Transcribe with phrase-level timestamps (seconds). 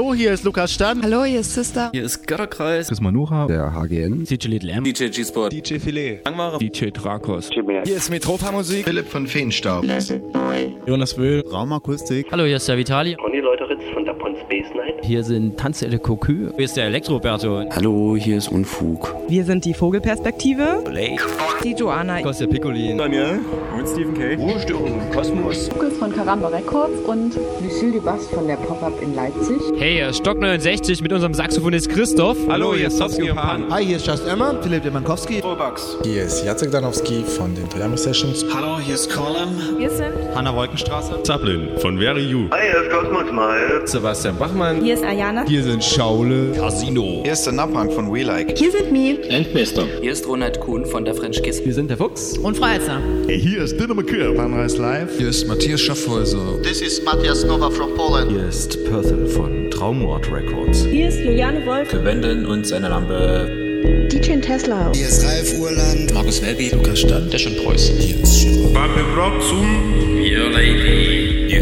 [0.00, 1.02] Hallo, hier ist Lukas Stern.
[1.02, 1.90] Hallo, hier ist Sister.
[1.92, 2.88] Hier ist Götterkreis.
[2.88, 3.46] Chris Manuha.
[3.46, 4.24] Der HGN.
[4.24, 4.82] DJ Little M.
[4.82, 5.52] DJ G-Sport.
[5.52, 6.20] DJ Filet.
[6.24, 6.56] Langmare.
[6.56, 7.50] DJ Drakos.
[7.50, 8.86] Hier ist Metropa Musik.
[8.86, 9.84] Philipp von Feenstaub.
[10.86, 11.44] Jonas Wöhl.
[11.52, 12.28] Raumakustik.
[12.32, 13.14] Hallo, hier ist der Vitali.
[13.16, 13.42] Conny
[13.80, 14.94] Leuteritz von der Pon Space Night.
[15.02, 16.50] Hier sind Tanzelle Cocu.
[16.56, 17.64] Hier ist der Elektroberto.
[17.74, 19.14] Hallo, hier ist Unfug.
[19.28, 20.82] Wir sind die Vogelperspektive.
[20.84, 21.22] Blake.
[21.64, 22.20] Die Joanna.
[22.22, 22.98] Kostja Piccolin.
[22.98, 23.40] Daniel.
[23.76, 24.34] Und Stephen K.
[24.34, 25.70] Ruhestörung im Kosmos.
[25.70, 29.60] Lukas von Karamba Records und Lucille Dubas von der Pop-Up in Leipzig.
[29.78, 32.36] Hey, hier ist Stock 69 mit unserem Saxophonist Christoph.
[32.48, 33.64] Hallo, hier ist Sofsky und Pan.
[33.70, 34.54] Hi, hier ist Just Emma.
[34.60, 35.40] Philipp Demankowski.
[35.40, 35.98] Robax.
[36.02, 38.44] Hier ist Jacek Danowski von den Triami Sessions.
[38.54, 39.78] Hallo, hier ist Colin.
[39.78, 41.22] wir sind Hanna Wolkenstraße.
[41.22, 42.48] Zaplin von Very You.
[42.50, 43.69] Hi, hier ist Cosmos Mal.
[43.84, 44.82] Sebastian Bachmann.
[44.82, 45.44] hier ist Ayana.
[45.46, 46.52] Hier sind Schaule.
[46.52, 47.20] Casino.
[47.22, 48.56] Hier ist der Napang von We Like.
[48.56, 49.18] Hier sind Mi.
[49.28, 49.86] Endmeister.
[50.00, 51.64] Hier ist Ronald Kuhn von der French Kiss.
[51.64, 52.38] Wir sind der Fuchs.
[52.38, 53.00] Und Freizer.
[53.28, 54.36] Hier ist Dinner McKill.
[54.36, 55.18] Sunrise Live.
[55.18, 56.60] Hier ist Matthias Schaffhäuser.
[56.62, 58.30] This is Matthias Nova from Poland.
[58.30, 60.84] Hier ist Perthel von Traumwort Records.
[60.84, 61.88] Hier ist Juliane Wolf.
[61.90, 63.48] Für Wenden und seine Lampe.
[64.10, 64.90] DJ Tesla.
[64.94, 66.12] Hier ist Ralf Urland.
[66.12, 66.70] Markus Welby.
[66.72, 67.32] Lukas Stadt.
[67.32, 67.92] Der schon Preuß.
[67.98, 68.68] Hier ist Schirra.
[68.68, 69.66] Purple Rock zum
[70.18, 70.89] Your Lady.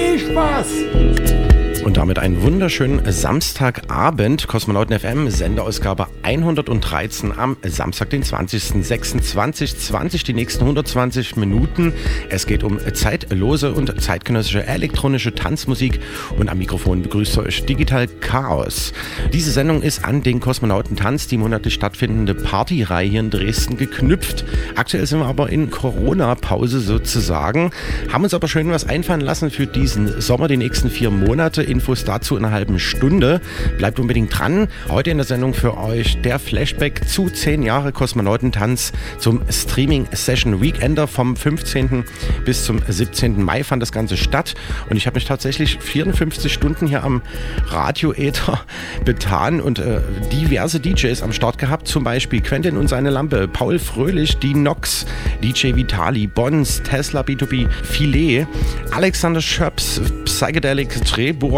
[0.00, 1.49] Viel Spaß!
[1.84, 10.64] Und damit einen wunderschönen Samstagabend, Kosmonauten FM, Sendeausgabe 113 am Samstag, den 20.06.2020, die nächsten
[10.64, 11.94] 120 Minuten.
[12.28, 16.00] Es geht um zeitlose und zeitgenössische elektronische Tanzmusik
[16.38, 18.92] und am Mikrofon begrüßt euch Digital Chaos.
[19.32, 24.44] Diese Sendung ist an den Kosmonautentanz, die monatlich stattfindende Partyreihe hier in Dresden, geknüpft.
[24.74, 27.70] Aktuell sind wir aber in Corona-Pause sozusagen,
[28.12, 31.69] haben uns aber schön was einfallen lassen für diesen Sommer, die nächsten vier Monate.
[31.70, 33.40] Infos dazu in einer halben Stunde.
[33.78, 34.68] Bleibt unbedingt dran.
[34.88, 40.60] Heute in der Sendung für euch der Flashback zu 10 Jahre Kosmonautentanz zum Streaming Session
[40.60, 42.04] Weekender vom 15.
[42.44, 43.42] bis zum 17.
[43.42, 44.54] Mai fand das Ganze statt
[44.88, 47.22] und ich habe mich tatsächlich 54 Stunden hier am
[47.68, 48.60] Radio-Äther
[49.04, 50.00] betan und äh,
[50.32, 55.06] diverse DJs am Start gehabt, zum Beispiel Quentin und seine Lampe, Paul Fröhlich, die Nox,
[55.42, 58.46] DJ Vitali, Bons, Tesla B2B, Filet,
[58.90, 61.04] Alexander Schöps, Psychedelic,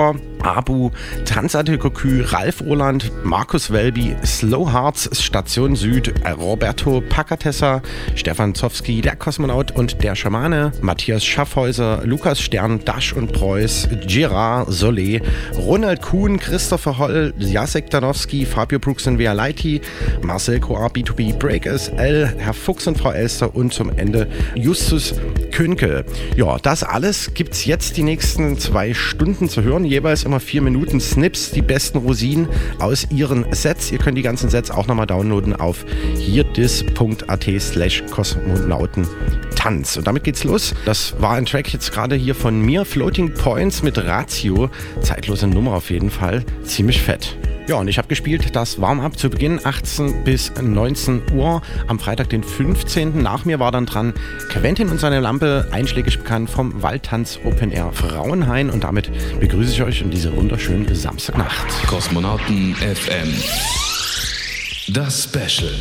[0.02, 0.90] слово Abu,
[1.24, 7.82] Tanzartikokü, Ralf Urland, Markus Welby, Slow Hearts, Station Süd, Roberto Pacatessa,
[8.14, 14.68] Stefan Zowski, der Kosmonaut und der Schamane, Matthias Schaffhäuser, Lukas Stern, Dasch und Preuß, Gerard
[14.68, 15.22] Solé,
[15.56, 19.80] Ronald Kuhn, Christopher Holl, Jacek Danowski, Fabio Brooks und Via Leiti,
[20.22, 25.14] Marcel Coa, B2B, Break SL, Herr Fuchs und Frau Elster und zum Ende Justus
[25.50, 26.04] Könke.
[26.36, 30.98] Ja, das alles gibt's jetzt die nächsten zwei Stunden zu hören, jeweils immer vier Minuten
[30.98, 32.48] Snips, die besten Rosinen
[32.78, 33.92] aus ihren Sets.
[33.92, 35.84] Ihr könnt die ganzen Sets auch nochmal downloaden auf
[36.16, 38.02] hierdis.at slash
[39.62, 39.96] kosmonautentanz.
[39.96, 40.74] Und damit geht's los.
[40.84, 44.70] Das war ein Track jetzt gerade hier von mir, Floating Points mit Ratio.
[45.00, 46.44] Zeitlose Nummer auf jeden Fall.
[46.64, 47.36] Ziemlich fett.
[47.68, 52.28] Ja, und ich habe gespielt das Warm-up zu Beginn 18 bis 19 Uhr am Freitag,
[52.30, 53.22] den 15.
[53.22, 54.14] Nach mir war dann dran
[54.48, 58.68] Quentin und seine Lampe, einschlägig bekannt vom Waldtanz Open Air Frauenhain.
[58.68, 61.86] Und damit begrüße ich euch in diese wunderschöne Samstagnacht.
[61.86, 63.32] Kosmonauten FM.
[64.88, 65.72] Das Special.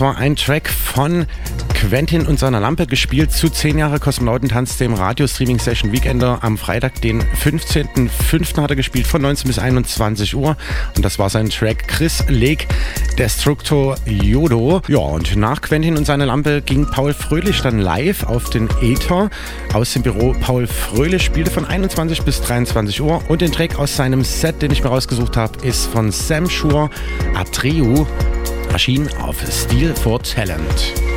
[0.00, 1.26] War ein Track von
[1.74, 6.38] Quentin und seiner Lampe, gespielt zu 10 Jahre Kosmonautentanz, dem Radio-Streaming-Session Weekender.
[6.42, 8.60] Am Freitag, den 15.05.
[8.60, 10.56] hat er gespielt von 19 bis 21 Uhr.
[10.96, 12.66] Und das war sein Track Chris Lake,
[13.18, 14.82] Destructo Yodo.
[14.88, 19.28] Ja, und nach Quentin und seiner Lampe ging Paul Fröhlich dann live auf den Ether
[19.72, 20.34] aus dem Büro.
[20.40, 23.22] Paul Fröhlich spielte von 21 bis 23 Uhr.
[23.28, 26.90] Und den Track aus seinem Set, den ich mir rausgesucht habe, ist von Sam Schur,
[27.34, 28.06] Atreu,
[28.72, 31.09] erschien auf Steel for Talent.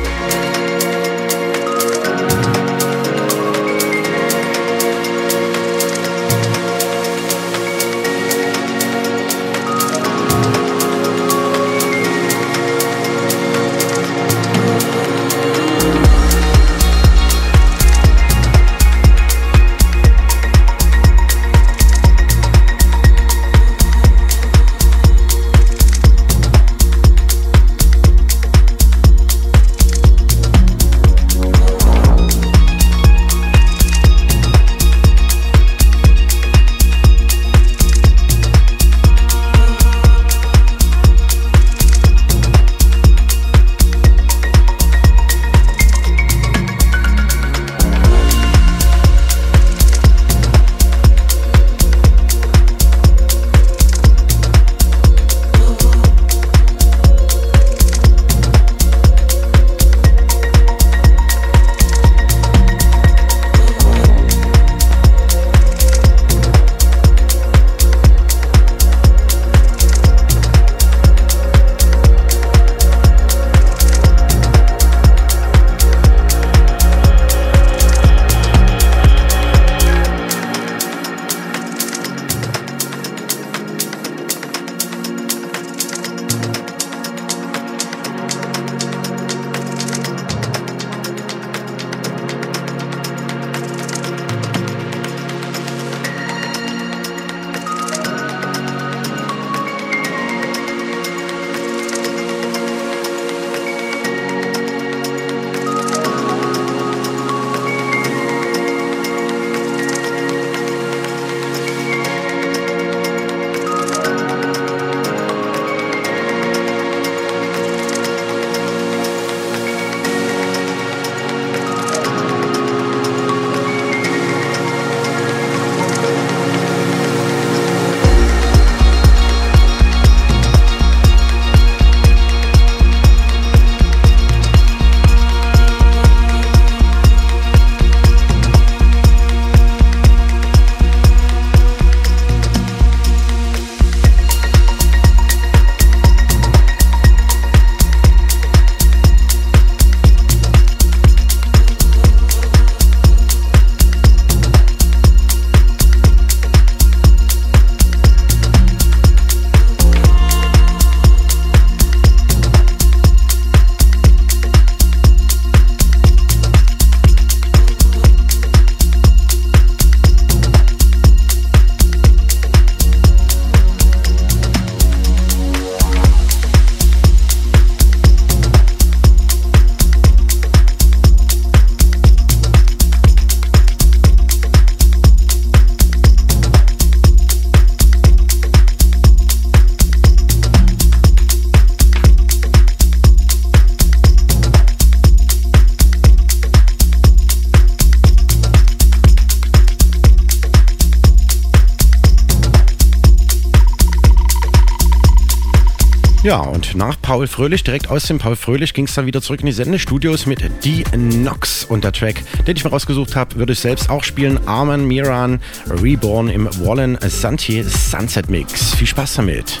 [207.04, 210.24] Paul Fröhlich, direkt aus dem Paul Fröhlich, ging es dann wieder zurück in die Sendestudios
[210.24, 211.62] mit Die Nox.
[211.62, 214.40] Und der Track, den ich mir rausgesucht habe, würde ich selbst auch spielen.
[214.48, 218.74] Arman Miran Reborn im Wallen Santier Sunset Mix.
[218.74, 219.60] Viel Spaß damit.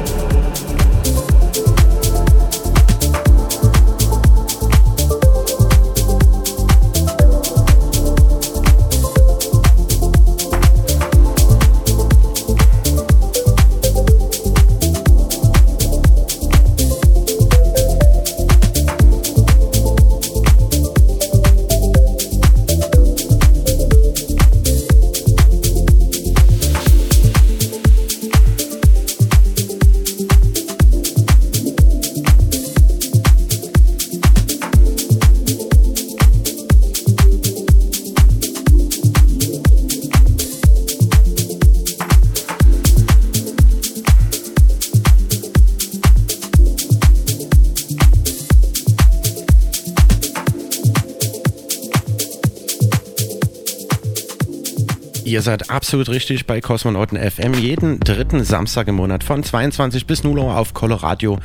[55.41, 57.55] Ihr seid absolut richtig bei Kosmonauten FM.
[57.55, 61.39] Jeden dritten Samstag im Monat von 22 bis 0 Uhr auf Coloradio,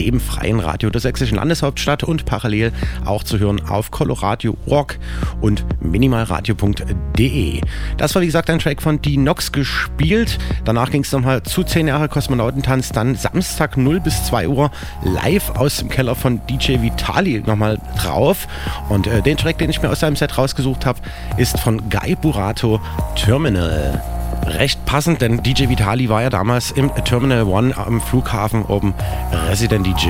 [0.00, 2.72] dem freien Radio der sächsischen Landeshauptstadt und parallel
[3.04, 4.96] auch zu hören auf Coloradio Rock
[5.42, 7.60] und minimalradio.de.
[7.98, 10.38] Das war wie gesagt ein Track von Die Nox gespielt.
[10.64, 12.92] Danach ging es nochmal zu 10 Jahre Kosmonautentanz.
[12.92, 14.70] Dann Samstag 0 bis 2 Uhr
[15.04, 18.48] live aus dem Keller von DJ Vitali nochmal drauf.
[18.88, 21.00] Und äh, den Track, den ich mir aus seinem Set rausgesucht habe,
[21.36, 22.80] ist von Guy Burato.
[23.16, 24.19] Terminal.
[24.46, 28.94] Recht passend, denn DJ Vitali war ja damals im Terminal One am Flughafen oben
[29.48, 30.08] Resident DJ.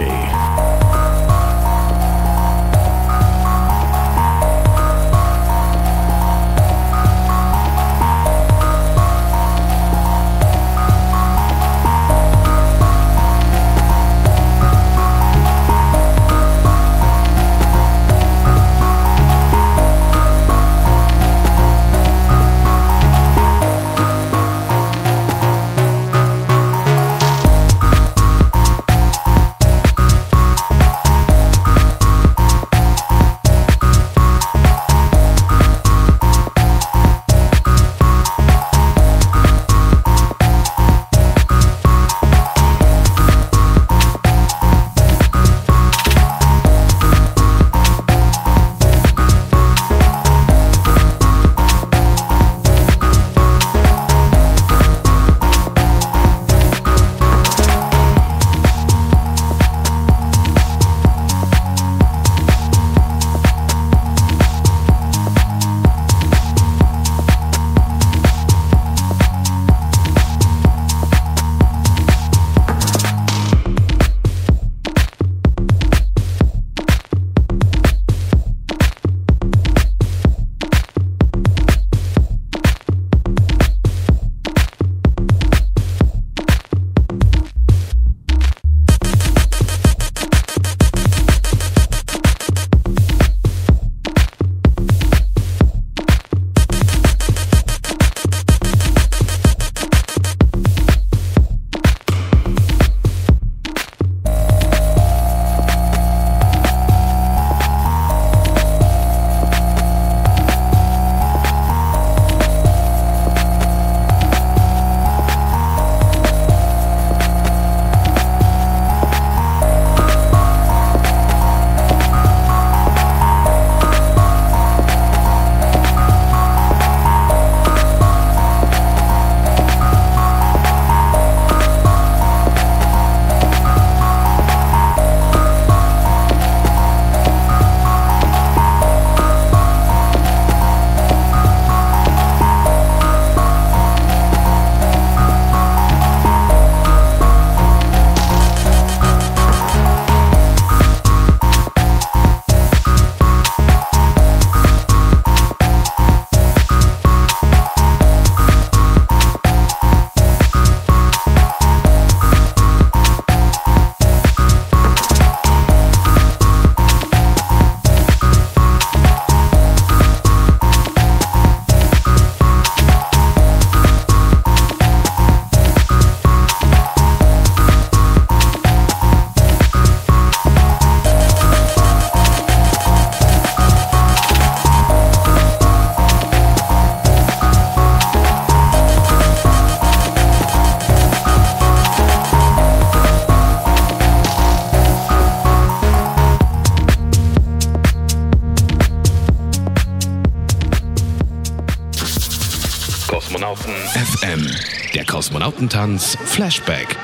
[205.60, 206.99] Kosmonautentanz Flashback.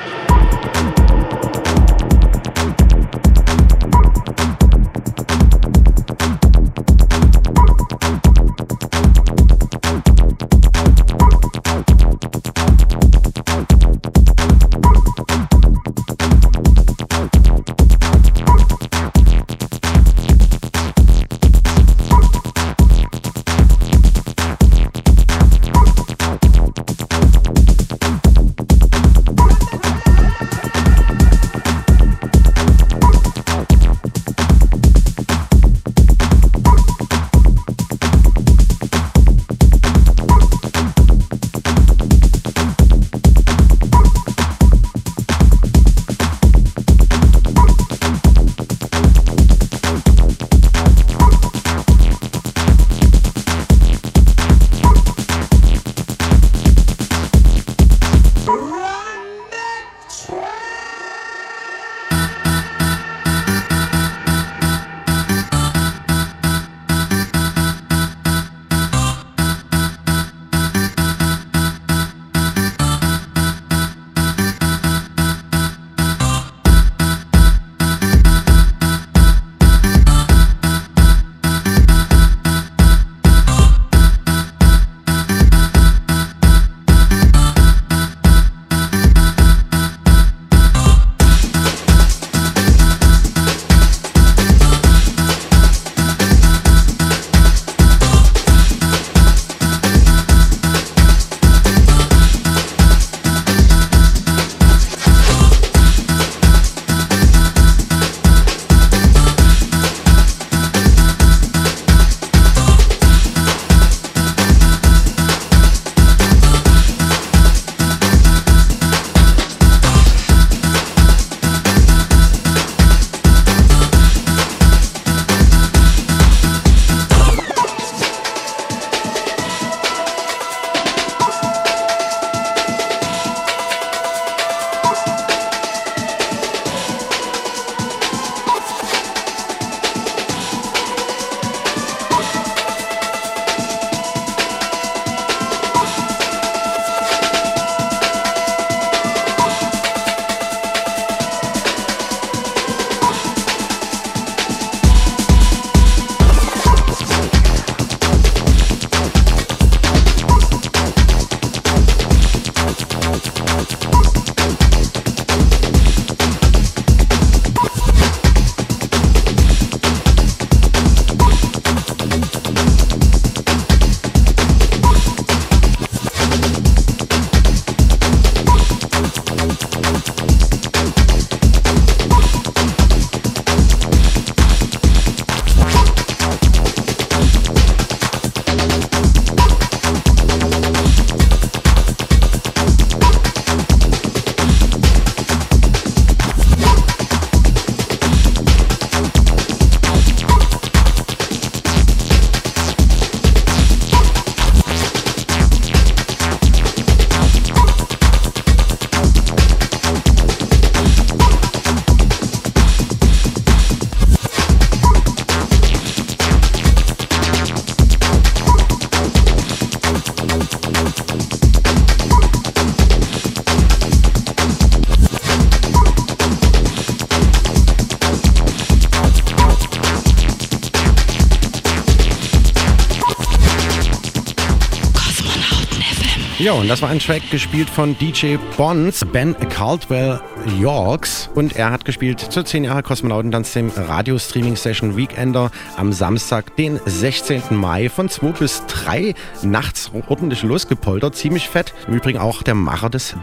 [236.67, 240.21] Und das war ein Track gespielt von DJ Bonds, Ben Caldwell
[240.59, 241.31] Yorks.
[241.33, 247.43] Und er hat gespielt zur 10 Jahre Kosmonautentanz dem Radio-Streaming-Session Weekender am Samstag, den 16.
[247.51, 251.15] Mai von 2 bis 3 nachts ordentlich losgepoltert.
[251.15, 251.73] Ziemlich fett.
[251.87, 253.15] Im Übrigen auch der Macher des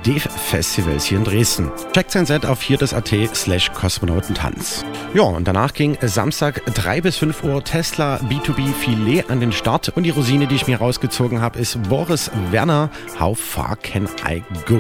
[0.54, 1.72] DEF-Festivals hier in Dresden.
[1.94, 4.86] Checkt sein Set auf hier das AT slash Kosmonautentanz.
[5.16, 9.90] Ja, und danach ging Samstag 3 bis 5 Uhr Tesla B2B Filet an den Start.
[9.90, 12.92] Und die Rosine, die ich mir rausgezogen habe, ist Boris Werner.
[13.20, 14.80] How far can I go?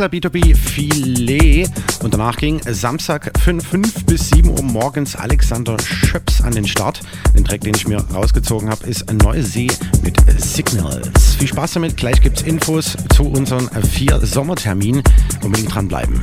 [0.00, 1.68] Tesla B2B Filet.
[2.02, 7.00] Und danach ging Samstag 5, 5 bis 7 Uhr morgens Alexander Schöps an den Start.
[7.36, 9.68] Den Track, den ich mir rausgezogen habe, ist Neue See
[10.02, 11.34] mit Signals.
[11.34, 11.98] Viel Spaß damit.
[11.98, 15.02] Gleich gibt es Infos zu unseren vier Sommerterminen.
[15.42, 16.18] Unbedingt dranbleiben.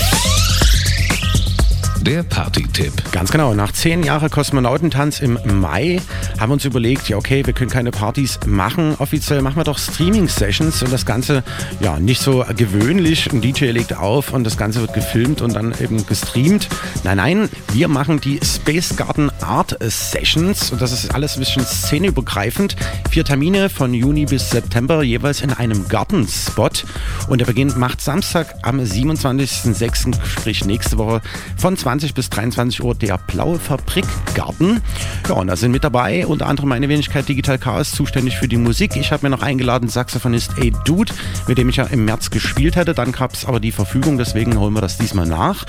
[0.00, 0.43] Yeah.
[3.30, 6.02] Genau, nach zehn Jahren Kosmonautentanz im Mai
[6.38, 8.94] haben wir uns überlegt, ja okay, wir können keine Partys machen.
[8.98, 11.42] Offiziell machen wir doch Streaming-Sessions und das Ganze
[11.80, 13.32] ja nicht so gewöhnlich.
[13.32, 16.68] Ein DJ legt auf und das Ganze wird gefilmt und dann eben gestreamt.
[17.04, 21.64] Nein, nein, wir machen die Space Garden Art Sessions und das ist alles ein bisschen
[21.64, 22.76] szeneübergreifend.
[23.08, 26.84] Vier Termine von Juni bis September jeweils in einem Gartenspot
[27.28, 31.22] und der Beginn macht Samstag am 27.06., sprich nächste Woche
[31.56, 34.80] von 20 bis 23 Uhr der Blaue Fabrikgarten.
[35.28, 38.56] Ja, und da sind mit dabei unter anderem meine Wenigkeit Digital Chaos, zuständig für die
[38.56, 38.96] Musik.
[38.96, 41.12] Ich habe mir noch eingeladen Saxophonist A Dude,
[41.46, 42.94] mit dem ich ja im März gespielt hätte.
[42.94, 45.64] Dann gab es aber die Verfügung, deswegen holen wir das diesmal nach.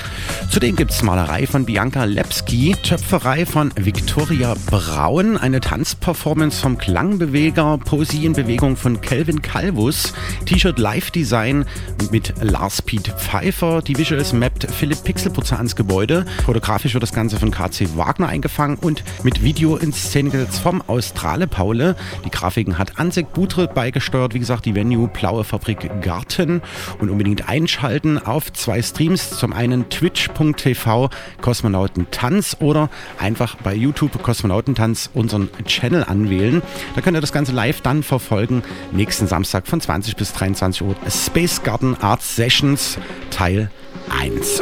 [0.49, 7.77] Zudem gibt es Malerei von Bianca Lepski, Töpferei von Victoria Braun, eine Tanzperformance vom Klangbeweger,
[7.77, 10.13] Poesie in Bewegung von Kelvin Calvus,
[10.45, 11.65] T-Shirt Live Design
[12.11, 16.14] mit Lars Piet Pfeiffer, die Visuals mappt Philipp Pixelputzer ans Gebäude.
[16.45, 20.81] Fotografisch wird das Ganze von KC Wagner eingefangen und mit Video in Szene gesetzt vom
[20.87, 21.95] Australe Paule.
[22.23, 24.33] Die Grafiken hat Ansek Butre beigesteuert.
[24.33, 26.61] Wie gesagt, die Venue Blaue Fabrik Garten.
[26.99, 29.31] Und unbedingt einschalten auf zwei Streams.
[29.31, 31.09] Zum einen twitch.tv
[31.41, 36.61] Kosmonautentanz oder einfach bei YouTube Kosmonautentanz unseren Channel anwählen.
[36.95, 38.63] Da könnt ihr das Ganze live dann verfolgen.
[38.91, 42.97] Nächsten Samstag von 20 bis 23 Uhr Space Garden Art Sessions
[43.31, 43.84] Teil 1.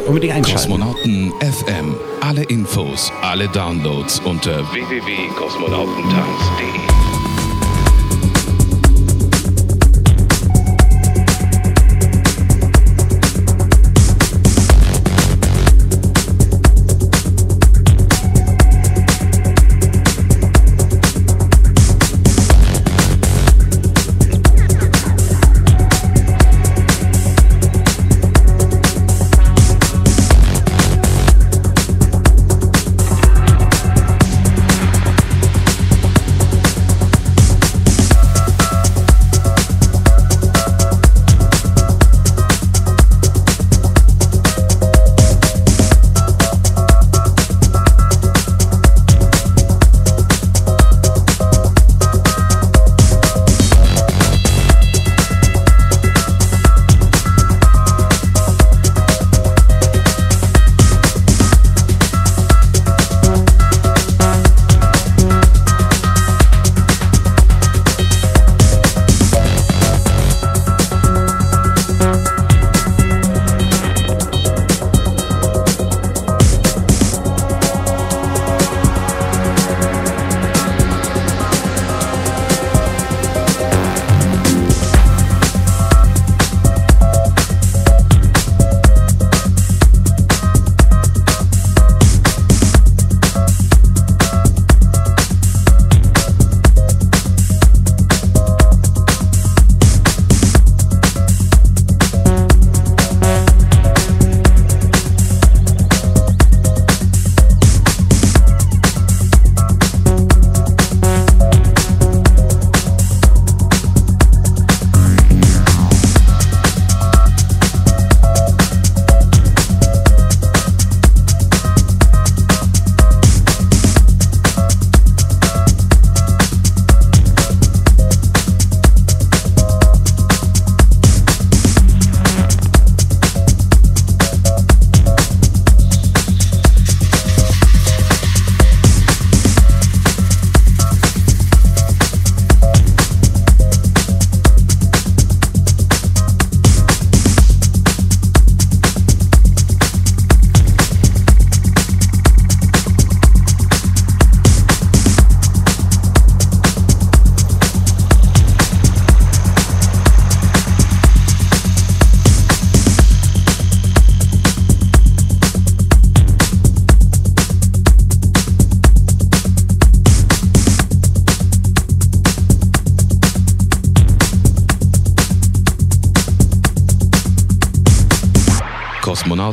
[0.08, 0.71] Unbedingt einschalten.
[0.71, 1.95] Kosmonauten FM.
[2.21, 6.83] Alle Infos, alle Downloads unter www.kosmonautentanz.de.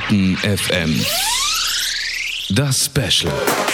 [0.01, 1.05] Kosmonauten FM.
[2.51, 3.70] Das Special.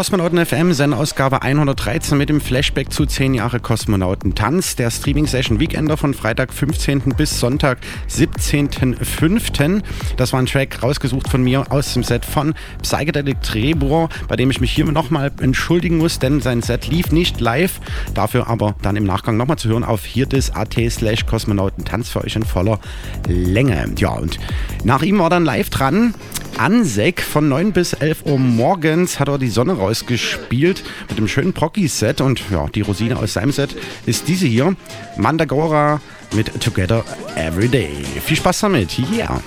[0.00, 6.14] Kosmonauten FM, Sendeausgabe 113 mit dem Flashback zu 10 Jahre Kosmonautentanz, der Streaming-Session Weekender von
[6.14, 7.00] Freitag 15.
[7.18, 7.76] bis Sonntag
[8.08, 9.82] 17.05.
[10.16, 14.50] Das war ein Track rausgesucht von mir aus dem Set von Psychedelic Trebor, bei dem
[14.50, 17.78] ich mich hier nochmal entschuldigen muss, denn sein Set lief nicht live,
[18.14, 22.44] dafür aber dann im Nachgang nochmal zu hören auf hierdis.at slash Kosmonautentanz für euch in
[22.46, 22.80] voller
[23.28, 23.84] Länge.
[23.98, 24.38] Ja, und
[24.82, 26.14] nach ihm war dann live dran
[26.58, 31.52] Ansek von 9 bis 11 Uhr morgens hat er die Sonne rausgespielt mit dem schönen
[31.52, 33.74] Procky-Set und ja, die Rosine aus seinem Set
[34.06, 34.74] ist diese hier,
[35.16, 36.00] Mandagora
[36.34, 37.04] mit Together
[37.36, 37.90] Every Day.
[38.24, 39.40] Viel Spaß damit, yeah!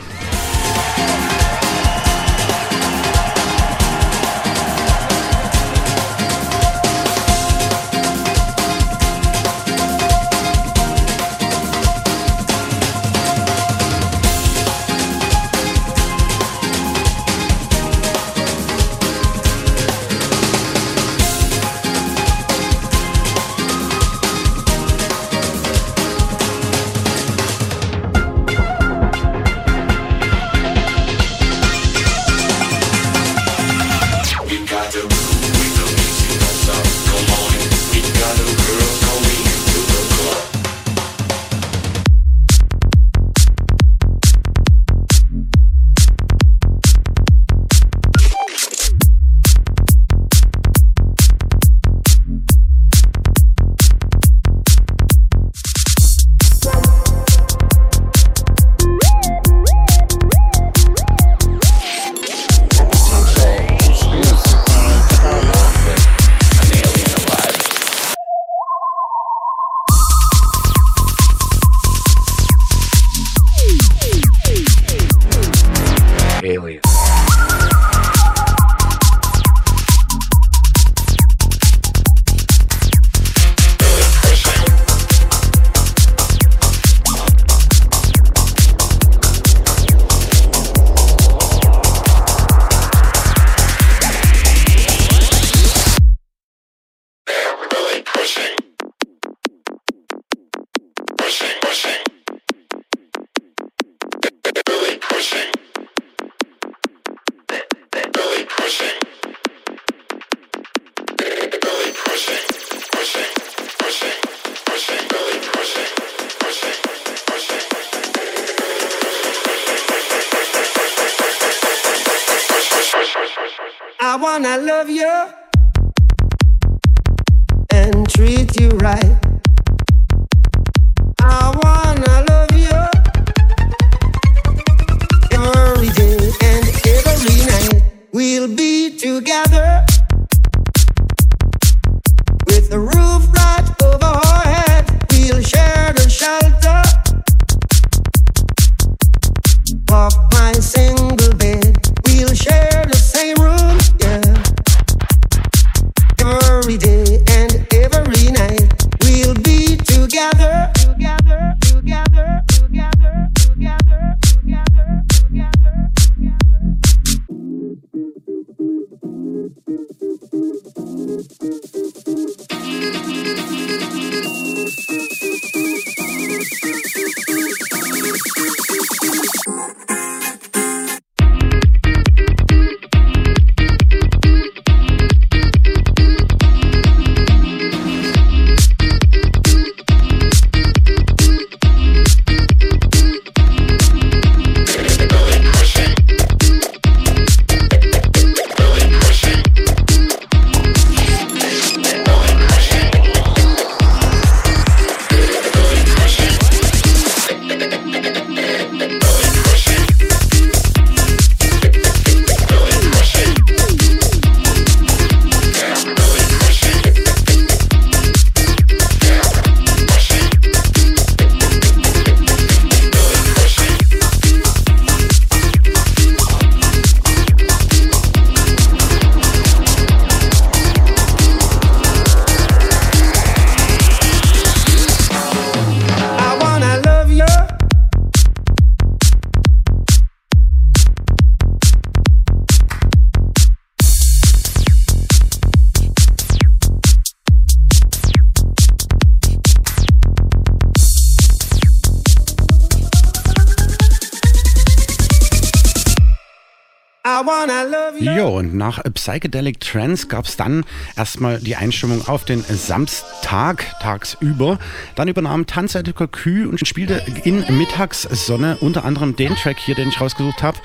[258.63, 260.63] Nach Psychedelic Trance gab es dann
[260.95, 264.57] erstmal die Einstimmung auf den Samstag tagsüber.
[264.95, 269.99] Dann übernahm Tanzseite Cocu und spielte in Mittagssonne unter anderem den Track hier, den ich
[269.99, 270.57] rausgesucht habe.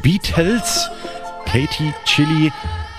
[0.00, 0.88] Beatles,
[1.46, 2.52] Katie Chili,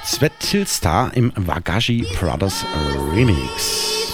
[0.04, 2.66] Svetilstar im Wagashi Brothers
[3.14, 4.05] Remix.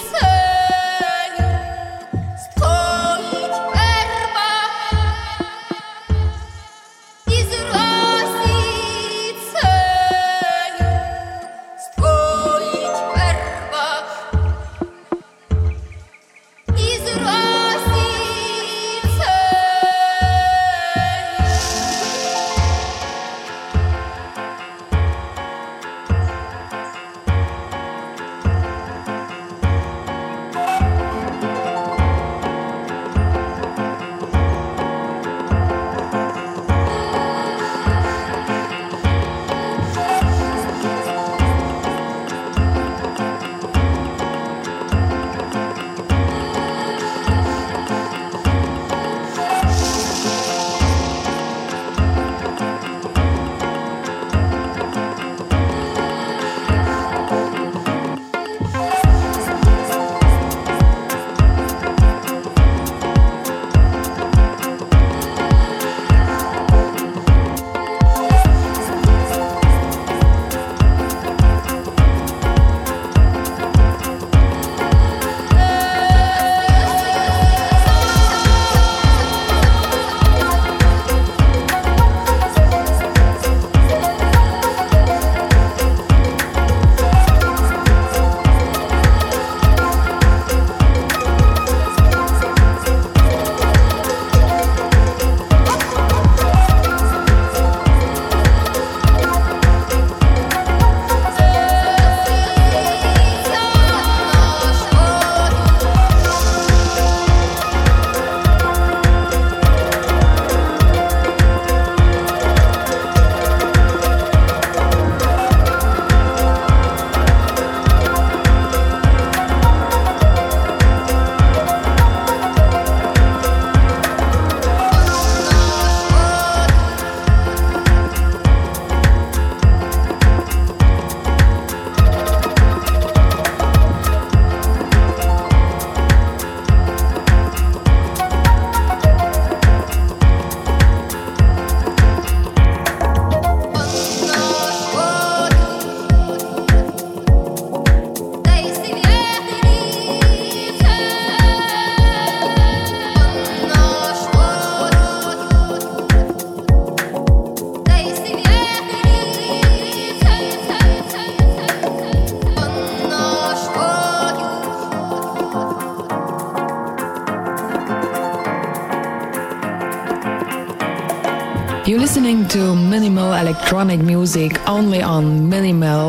[173.71, 176.00] Electronic music only on Minimal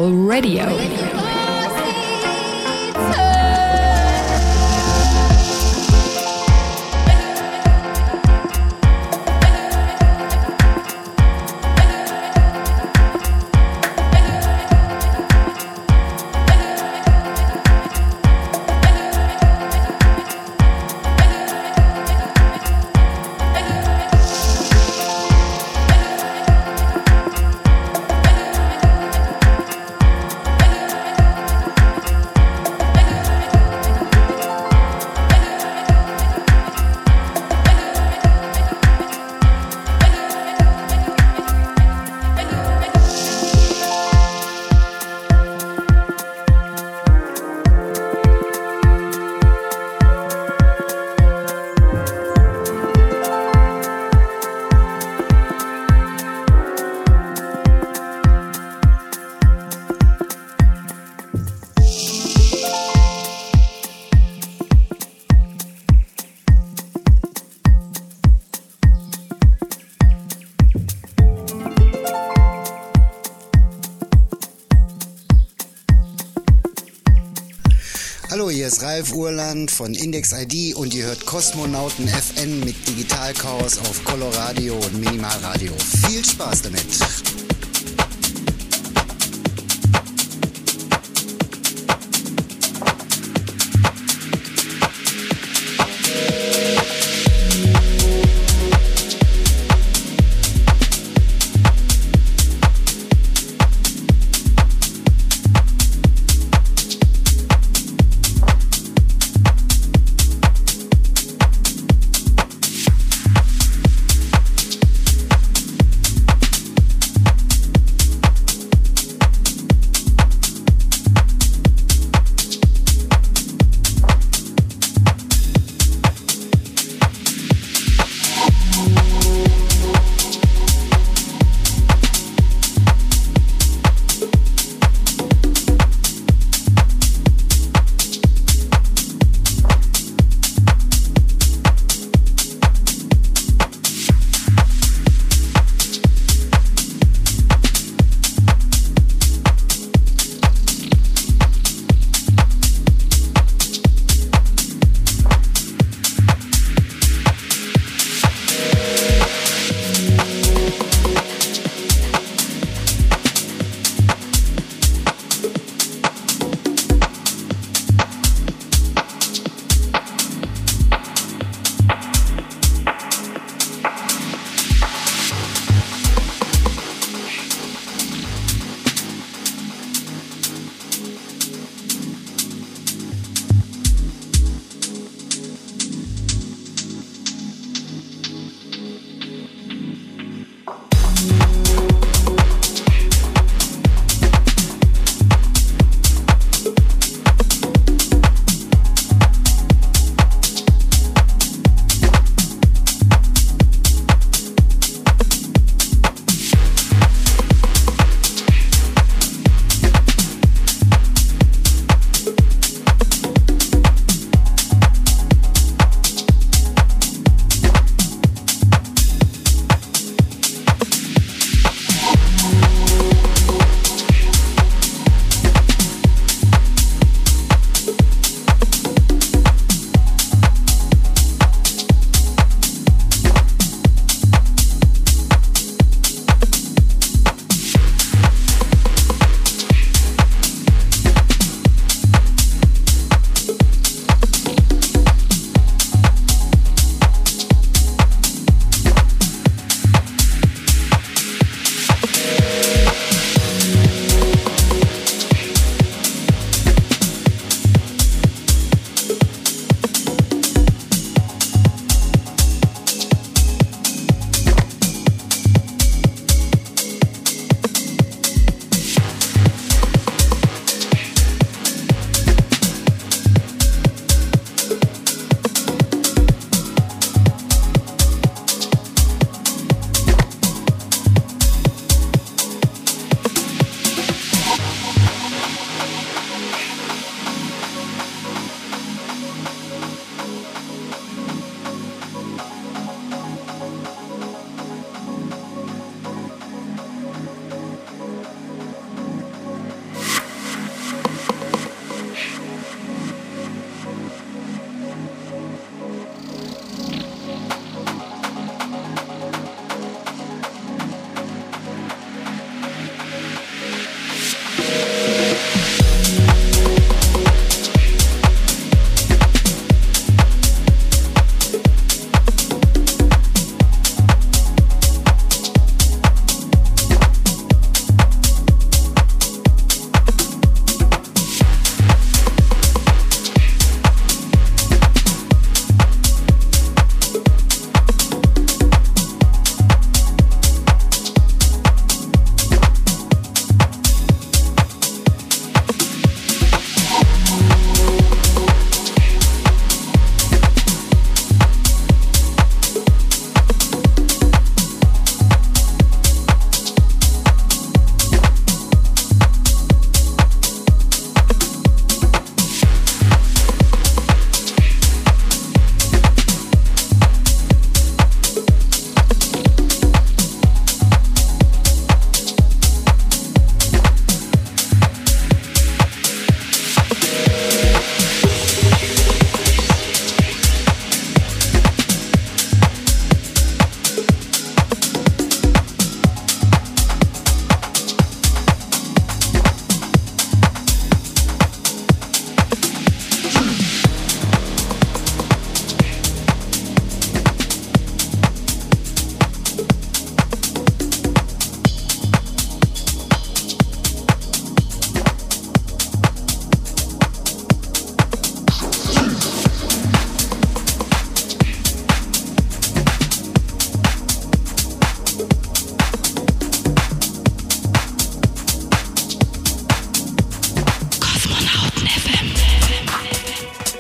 [78.82, 84.98] Ralf Urland von Index ID und ihr hört Kosmonauten FN mit Digitalchaos auf Coloradio und
[84.98, 85.72] Minimalradio.
[86.08, 87.11] Viel Spaß damit!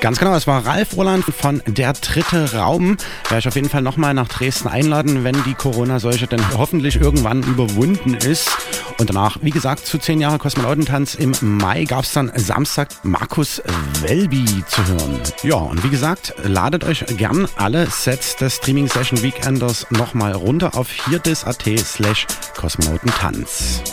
[0.02, 2.96] Ganz genau, es war Ralf Roland von Der dritte Raum.
[3.28, 7.44] Werde ich auf jeden Fall nochmal nach Dresden einladen, wenn die Corona-Seuche dann hoffentlich irgendwann
[7.44, 8.50] überwunden ist.
[8.98, 13.62] Und danach, wie gesagt, zu zehn Jahre Kosmonautentanz im Mai gab es dann Samstag Markus
[14.00, 15.20] Welby zu hören.
[15.44, 20.76] Ja, und wie gesagt, ladet euch gern alle Sets des Streaming Session Weekenders nochmal runter
[20.76, 22.26] auf hierdis.at slash
[22.56, 23.84] Kosmonautentanz.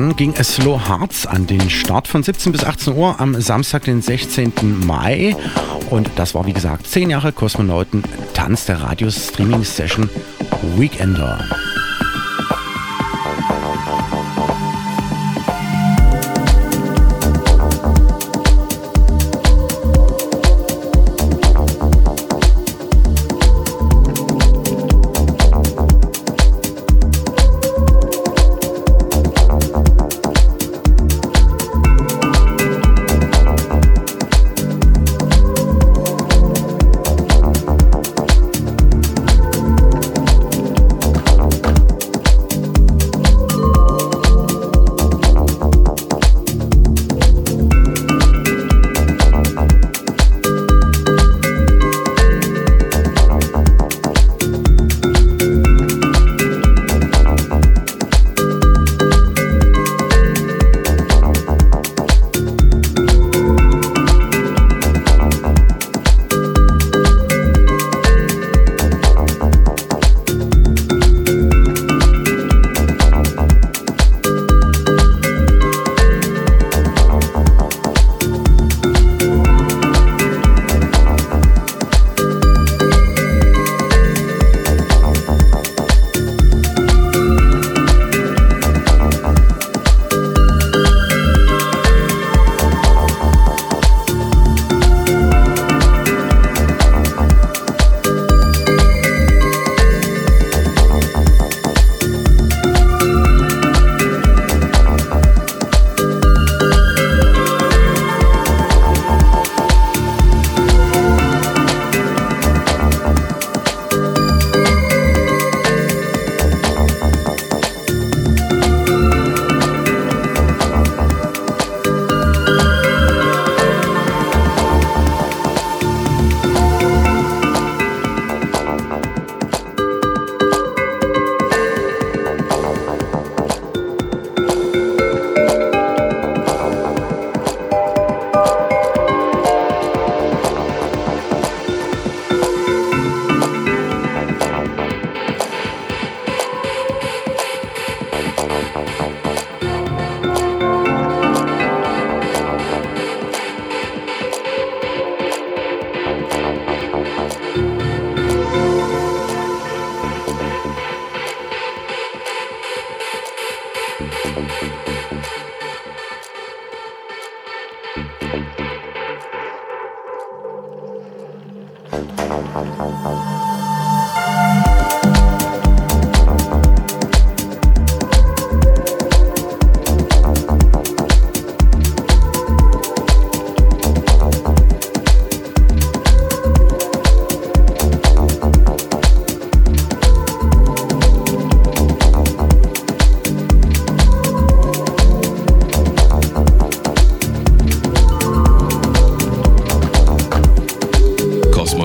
[0.00, 3.84] Dann ging es Slow Hearts an den Start von 17 bis 18 Uhr am Samstag,
[3.84, 4.52] den 16.
[4.86, 5.36] Mai.
[5.90, 10.08] Und das war, wie gesagt, 10 Jahre Kosmonauten Tanz der Radio-Streaming-Session
[10.76, 11.44] Weekender.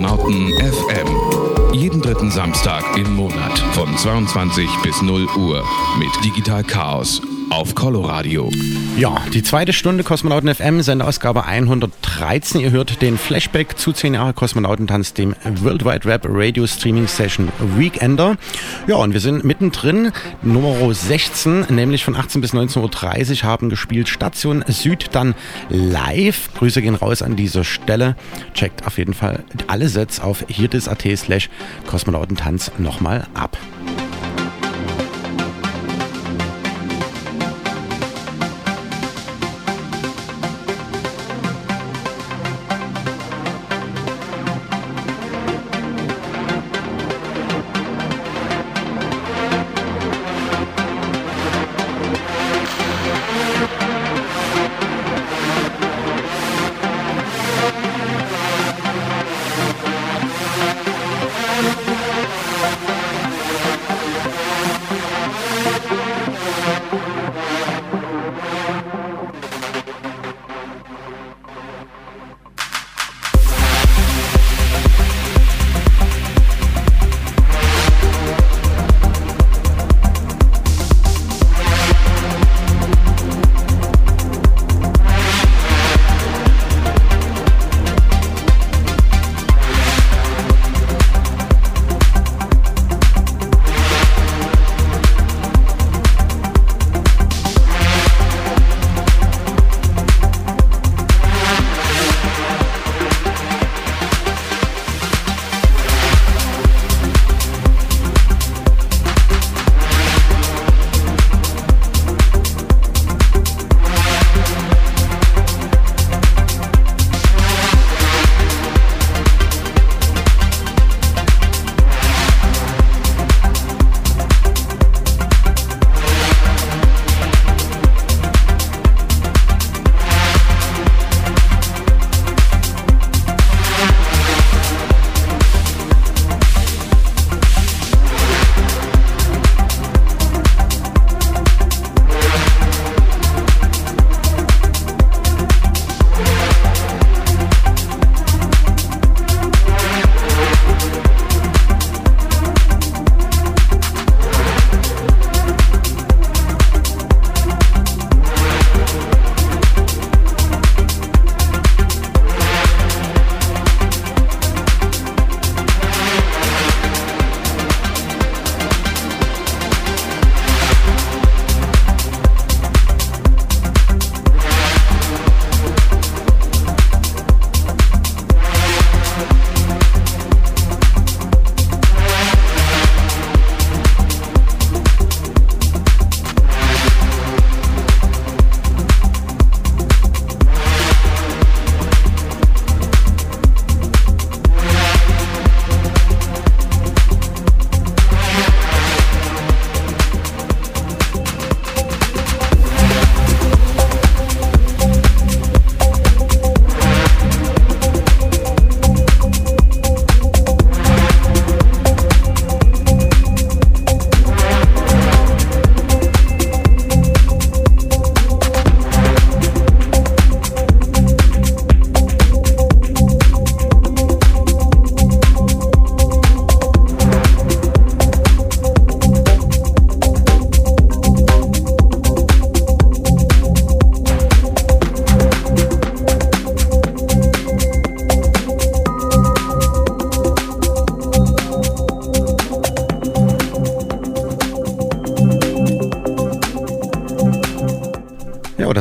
[0.05, 1.73] Kosmonauten FM.
[1.73, 5.63] Jeden dritten Samstag im Monat von 22 bis 0 Uhr
[5.97, 8.49] mit Digital Chaos auf Coloradio.
[8.97, 12.61] Ja, die zweite Stunde Kosmonauten FM, Sendeausgabe 113.
[12.61, 17.49] Ihr hört den Flashback zu 10 Jahre Kosmonautentanz, dem World Wide Web Radio Streaming Session
[17.77, 18.37] Weekender.
[18.87, 24.07] Ja, und wir sind mittendrin, Nummer 16, nämlich von 18 bis 19.30 Uhr haben gespielt
[24.07, 25.35] Station Süd dann
[25.69, 26.53] live.
[26.57, 28.15] Grüße gehen raus an dieser Stelle.
[28.53, 31.49] Checkt auf jeden Fall alle Sets auf hierdis.at slash
[31.87, 33.57] Kosmonautentanz nochmal ab.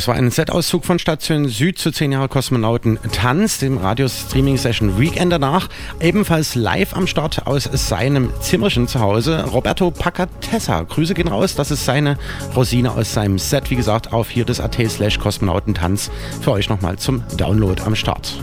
[0.04, 5.32] Das war ein Set-Auszug von Station Süd zu 10 Jahre Kosmonauten Tanz, dem Radio-Streaming-Session Weekend
[5.32, 5.70] danach.
[5.98, 10.82] Ebenfalls live am Start aus seinem Zimmerchen zu Hause, Roberto Pacatessa.
[10.82, 12.18] Grüße gehen raus, das ist seine
[12.54, 13.70] Rosine aus seinem Set.
[13.70, 16.10] Wie gesagt, auf hier das AT slash Kosmonautentanz
[16.42, 18.36] für euch nochmal zum Download am Start.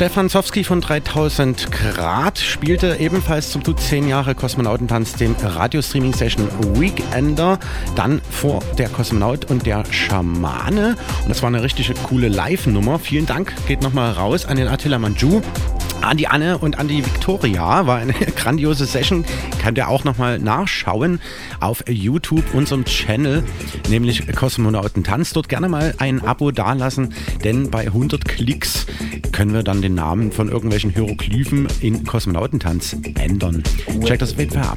[0.00, 6.48] Stefan Zowski von 3000 Grad, spielte ebenfalls zum Tut 10 Jahre Kosmonautentanz dem Radiostreaming-Session
[6.80, 7.58] Weekender,
[7.96, 10.96] dann vor der Kosmonaut und der Schamane.
[11.20, 12.98] Und das war eine richtig coole Live-Nummer.
[12.98, 15.42] Vielen Dank, geht nochmal raus an den Attila Manju.
[16.00, 19.26] An die Anne und an die Victoria war eine grandiose Session.
[19.62, 21.20] Könnt ihr auch nochmal nachschauen
[21.60, 23.44] auf YouTube, unserem Channel,
[23.90, 25.34] nämlich Kosmonautentanz.
[25.34, 27.12] Dort gerne mal ein Abo dalassen,
[27.44, 28.86] denn bei 100 Klicks
[29.40, 33.62] können wir dann den Namen von irgendwelchen Hieroglyphen in Kosmonautentanz ändern.
[34.04, 34.76] Check das Bild ab.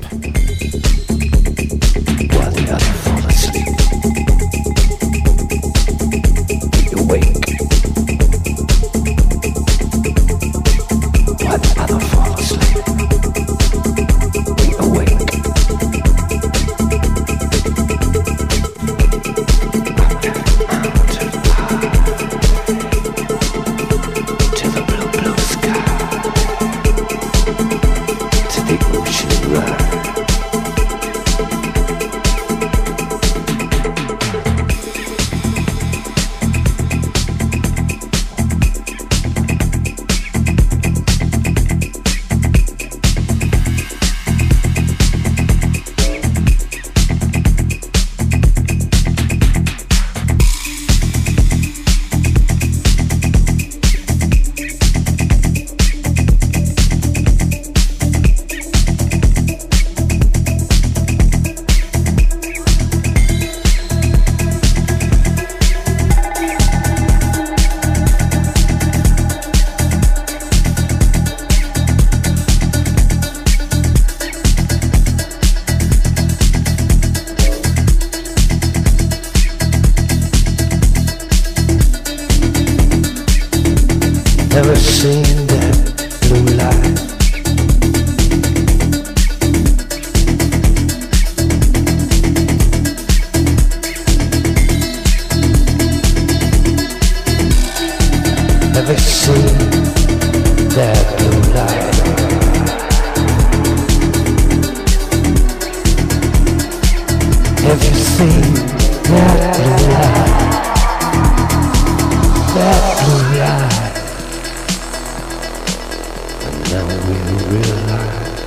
[117.53, 118.39] We realize,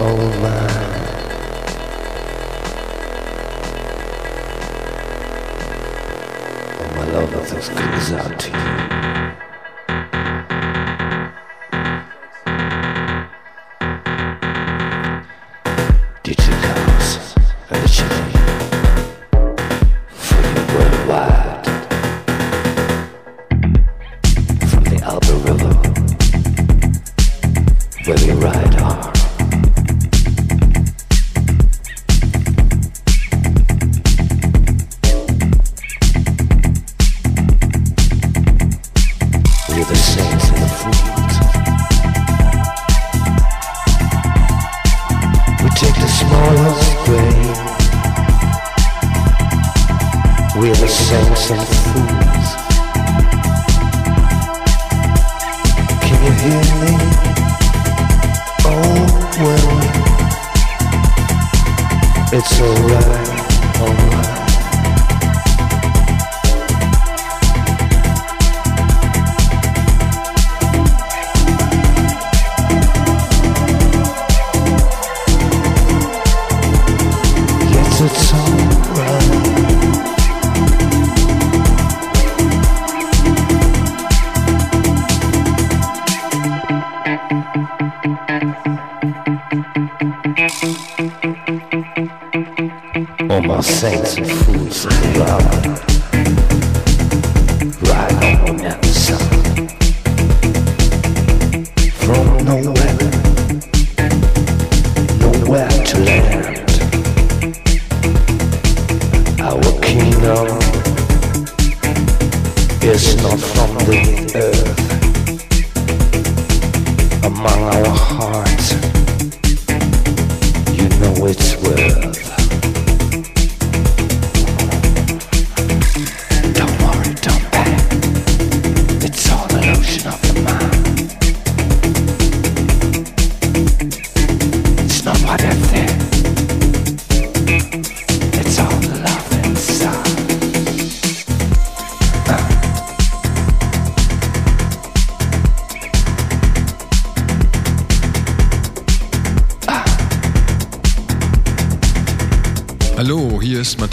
[0.00, 0.86] oh my.
[6.80, 8.85] Oh my love, this goes out to you.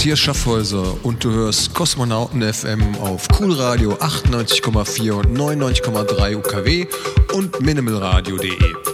[0.04, 6.88] Matthias Schaffhäuser und du hörst Kosmonauten FM auf Cool Radio 98,4 und 99,3 UKW
[7.32, 8.93] und minimalradio.de.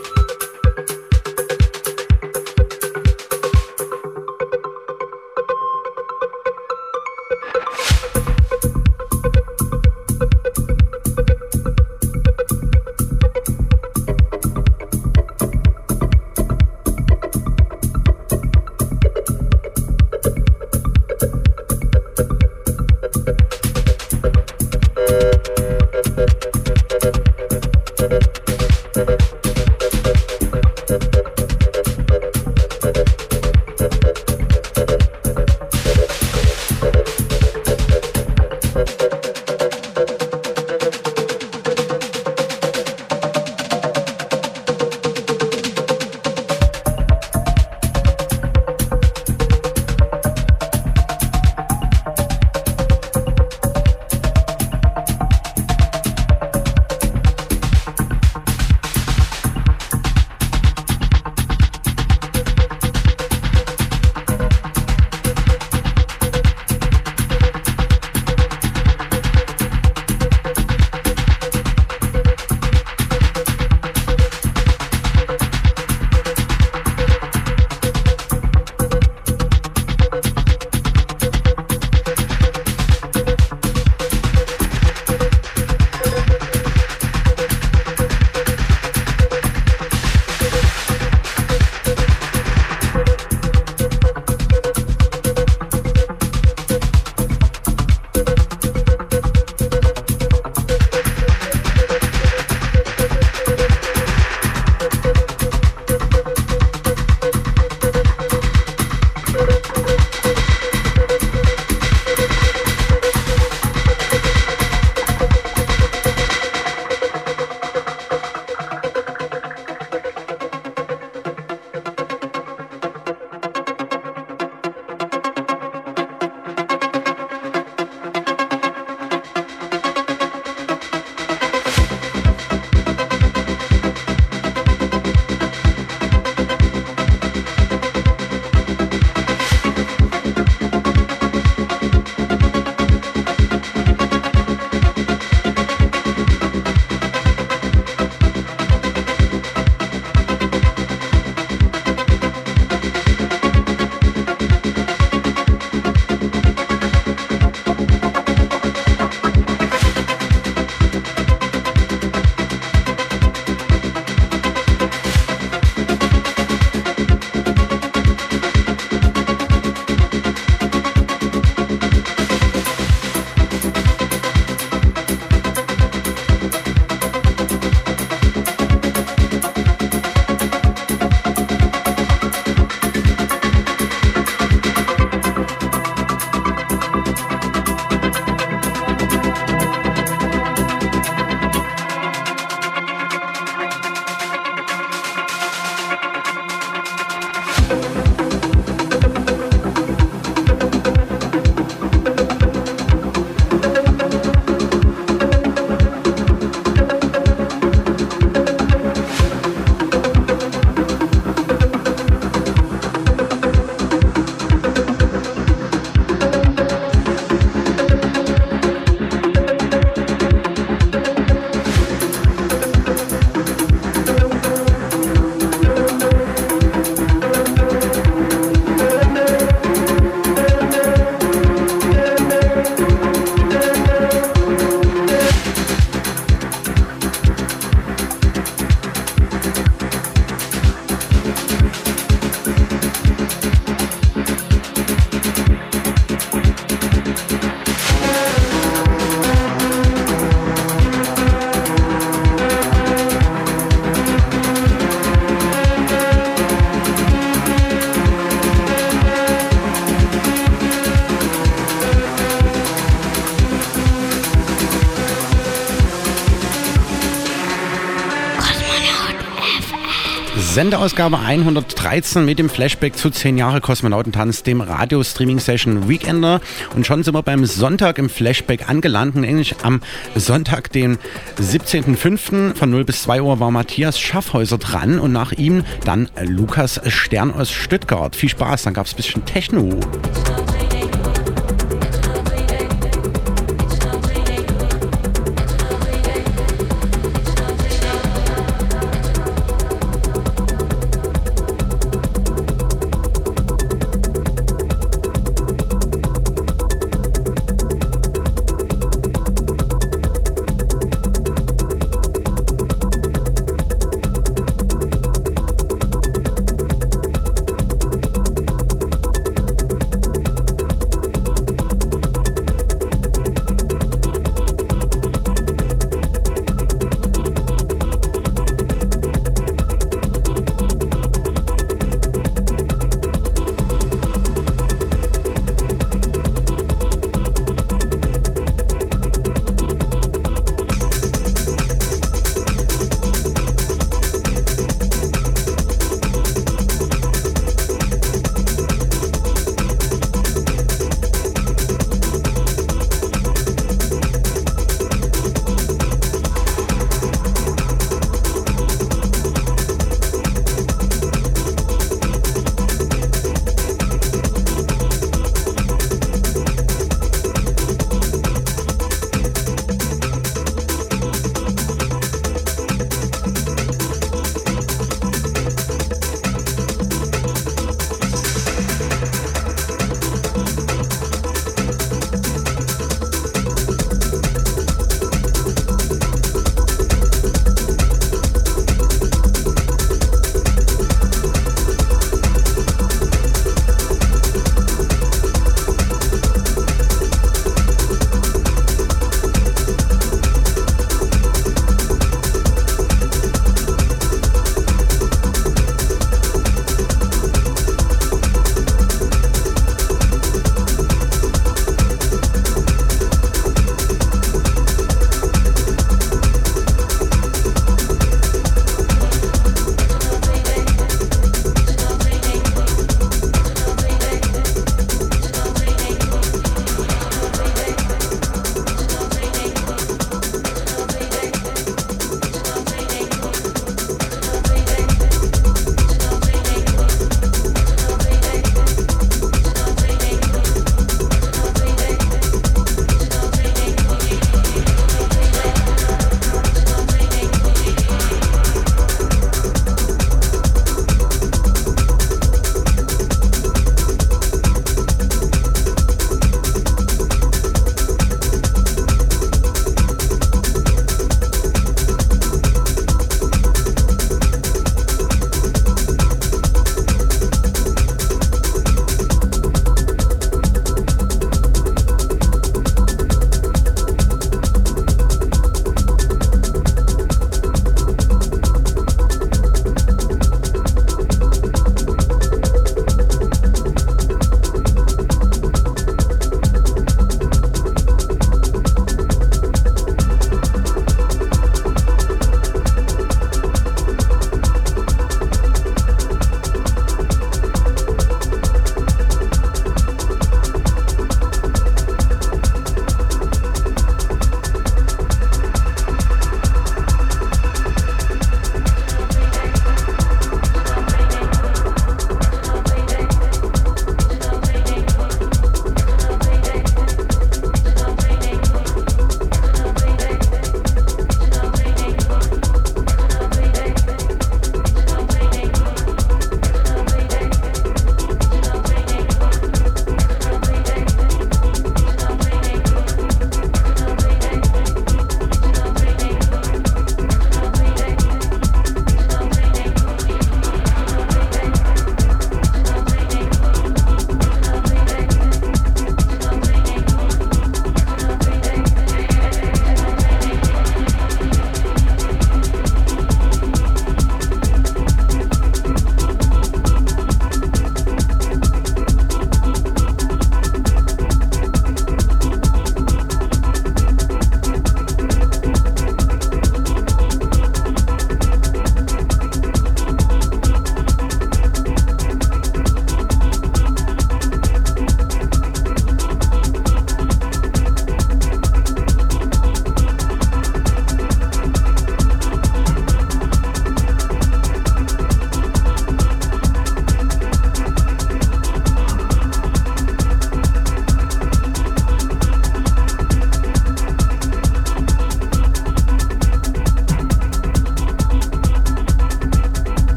[270.60, 276.42] Sendeausgabe 113 mit dem Flashback zu 10 Jahre Kosmonautentanz, dem Radio-Streaming-Session Weekender.
[276.76, 279.16] Und schon sind wir beim Sonntag im Flashback angelangt.
[279.16, 279.80] Nämlich am
[280.16, 280.98] Sonntag, den
[281.40, 282.56] 17.05.
[282.56, 287.34] von 0 bis 2 Uhr war Matthias Schaffhäuser dran und nach ihm dann Lukas Stern
[287.34, 288.14] aus Stuttgart.
[288.14, 289.80] Viel Spaß, dann gab es ein bisschen Techno.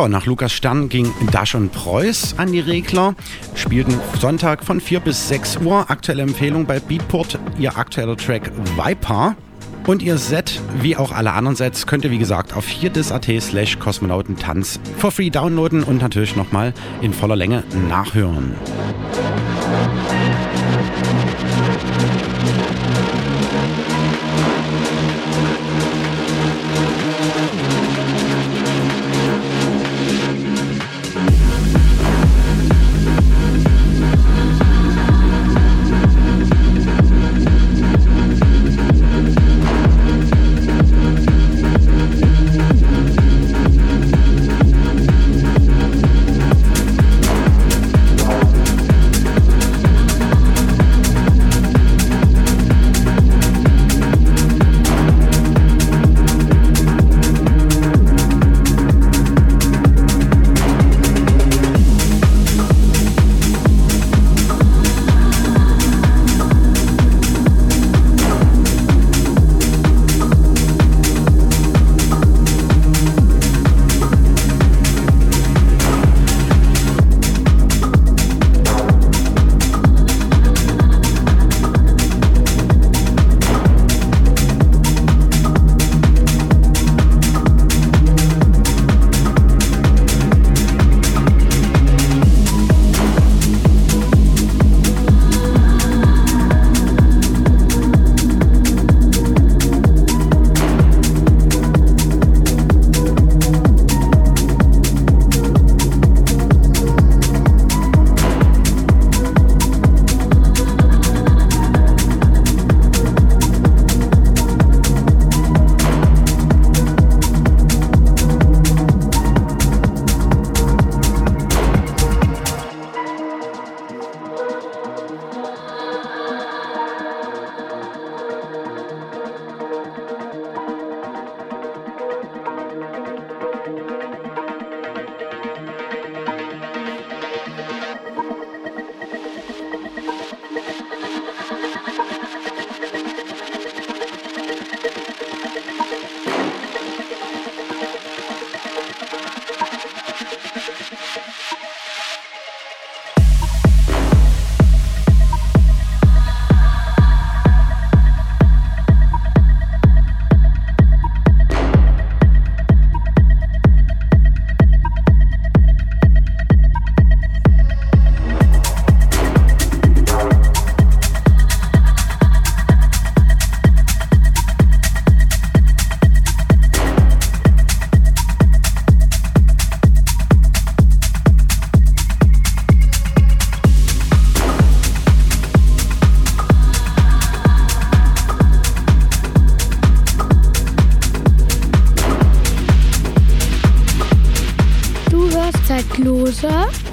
[0.00, 3.14] Ja, nach Lukas Stern ging Dash und Preuß an die Regler,
[3.54, 5.90] spielten Sonntag von 4 bis 6 Uhr.
[5.90, 9.36] Aktuelle Empfehlung bei Beatport, ihr aktueller Track Viper.
[9.86, 13.78] Und ihr Set, wie auch alle anderen Sets, könnt ihr wie gesagt auf 4dis.at slash
[13.78, 16.72] kosmonautentanz for free downloaden und natürlich nochmal
[17.02, 18.54] in voller Länge nachhören.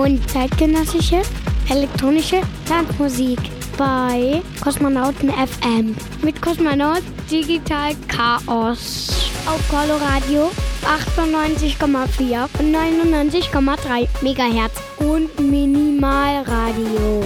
[0.08, 1.22] Zeitlose und zeitgenössische
[1.70, 3.40] elektronische Tanzmusik
[3.78, 9.32] bei Kosmonauten FM mit Kosmonaut Digital Chaos.
[9.46, 10.52] Auf Coloradio
[10.84, 14.82] 98,4 und 99,3 Megahertz.
[15.00, 17.24] Und Minimalradio.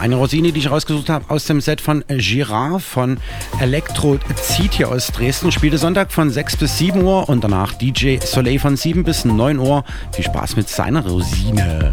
[0.00, 3.18] Eine Rosine, die ich rausgesucht habe aus dem Set von Girard von
[3.60, 5.52] Elektro zieht hier aus Dresden.
[5.52, 9.58] Spielte Sonntag von 6 bis 7 Uhr und danach DJ Soleil von 7 bis 9
[9.58, 9.84] Uhr.
[10.12, 11.92] Viel Spaß mit seiner Rosine.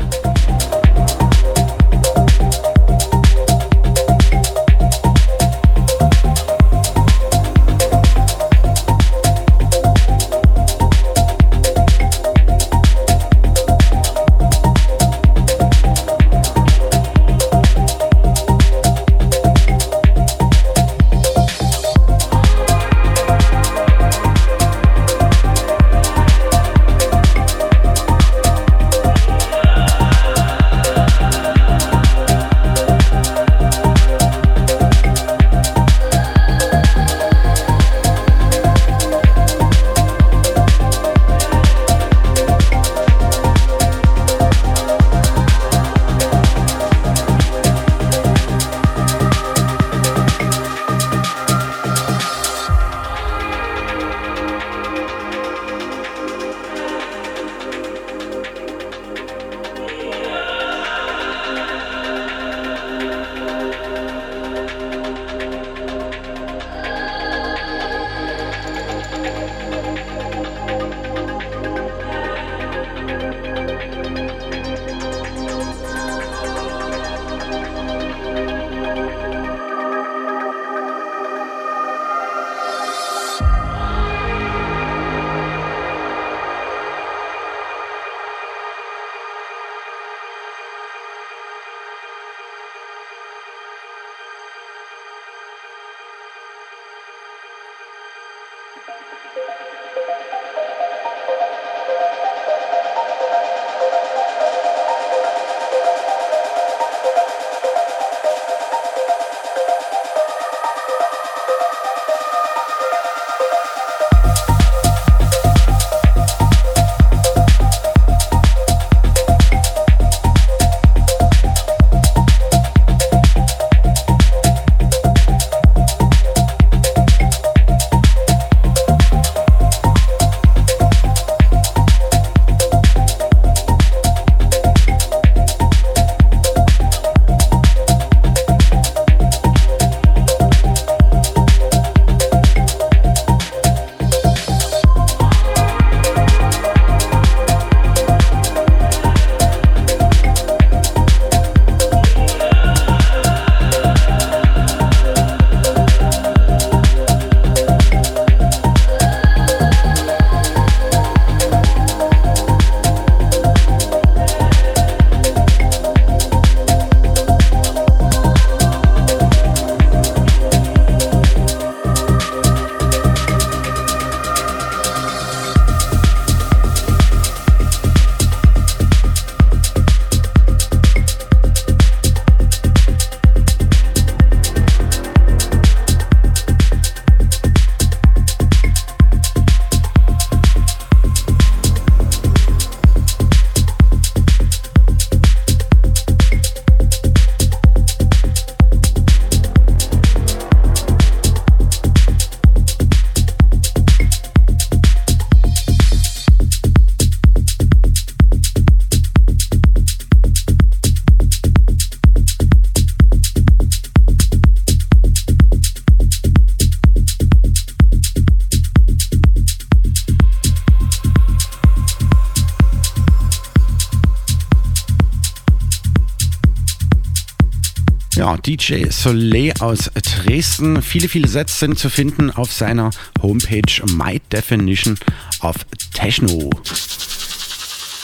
[228.47, 230.81] DJ Soleil aus Dresden.
[230.81, 232.91] Viele, viele Sets sind zu finden auf seiner
[233.21, 234.97] Homepage My Definition
[235.41, 235.57] of
[235.93, 236.49] Techno.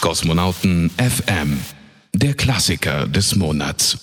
[0.01, 1.59] Kosmonauten FM,
[2.13, 3.97] der Klassiker des Monats.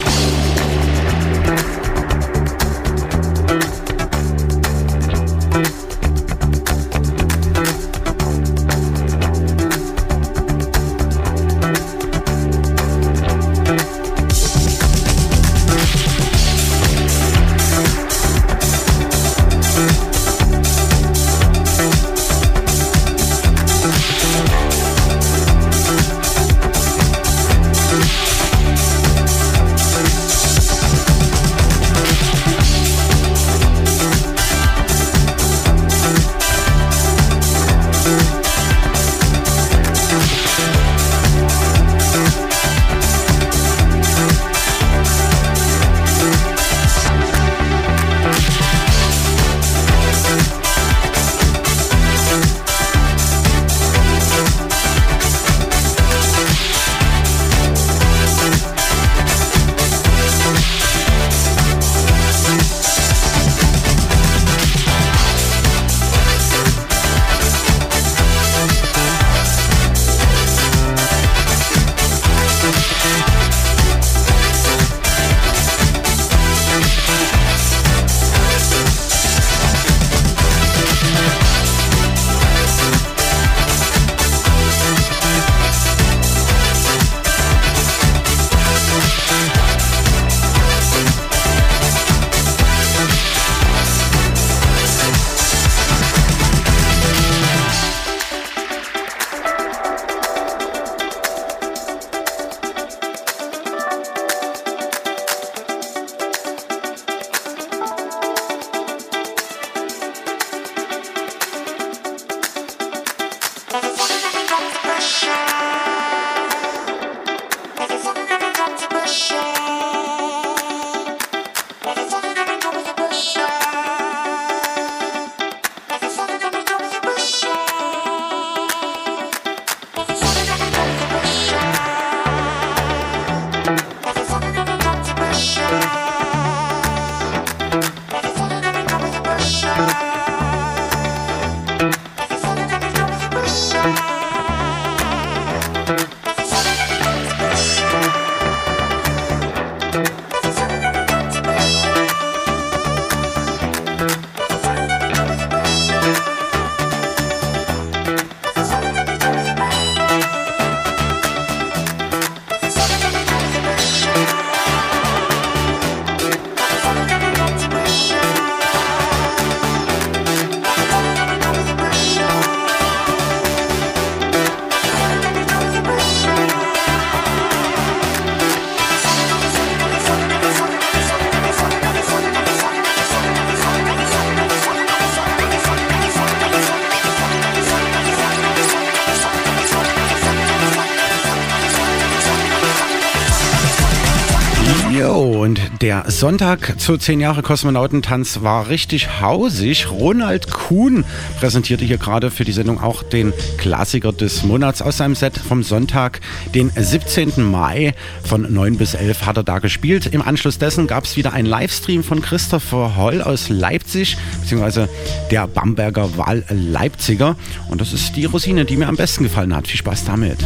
[195.90, 199.90] Der Sonntag zu 10 Jahre Kosmonautentanz war richtig hausig.
[199.90, 201.04] Ronald Kuhn
[201.40, 205.64] präsentierte hier gerade für die Sendung auch den Klassiker des Monats aus seinem Set vom
[205.64, 206.20] Sonntag,
[206.54, 207.42] den 17.
[207.42, 207.92] Mai
[208.22, 210.06] von 9 bis 11 hat er da gespielt.
[210.06, 214.88] Im Anschluss dessen gab es wieder einen Livestream von Christopher Holl aus Leipzig, beziehungsweise
[215.32, 217.34] der Bamberger Wahl Leipziger.
[217.68, 219.66] Und das ist die Rosine, die mir am besten gefallen hat.
[219.66, 220.38] Viel Spaß damit.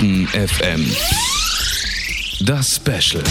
[0.00, 0.86] Kosmonauten FM.
[2.46, 3.22] Das Special.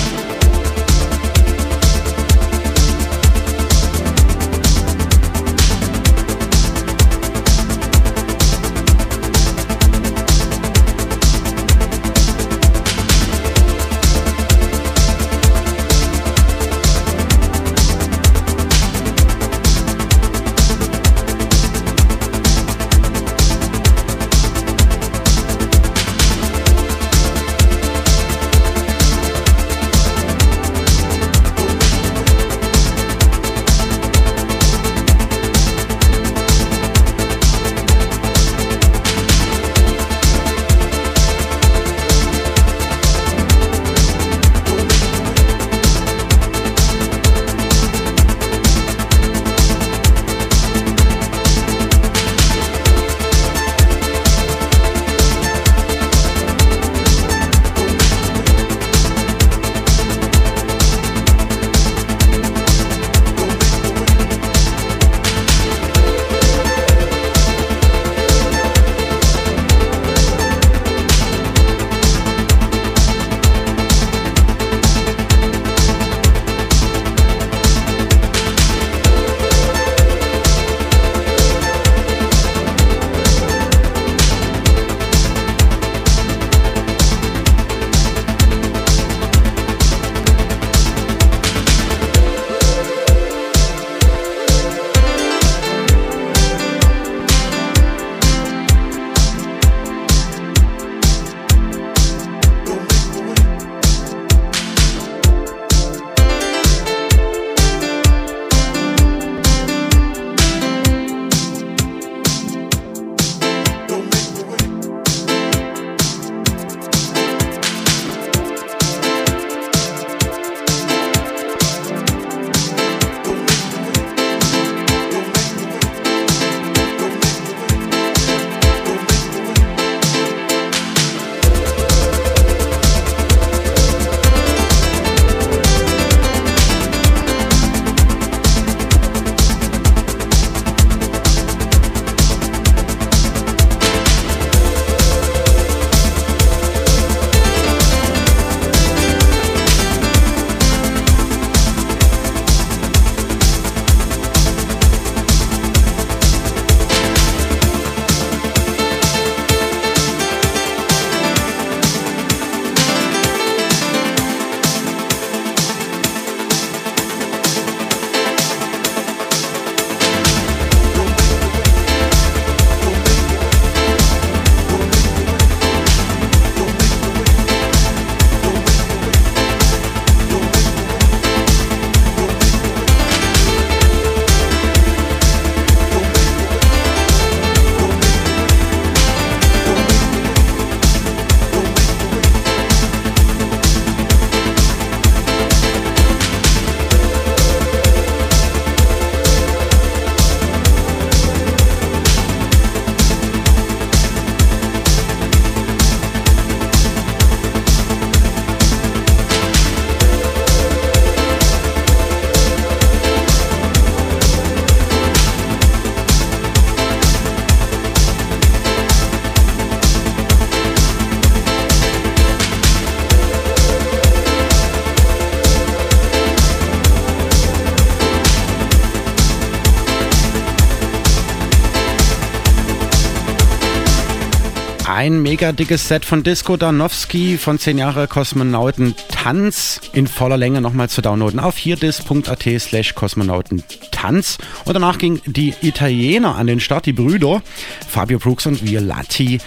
[235.10, 240.62] Ein mega dickes Set von Disco Danowski von 10 Jahre Kosmonauten Tanz in voller Länge
[240.62, 244.38] nochmal zu downloaden auf hierdis.at slash Kosmonautentanz.
[244.66, 247.42] Und danach ging die Italiener an den Start, die Brüder
[247.88, 249.40] Fabio Brooks und Violatti.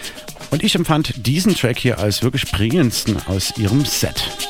[0.50, 4.41] Und ich empfand diesen Track hier als wirklich prägendsten aus ihrem Set.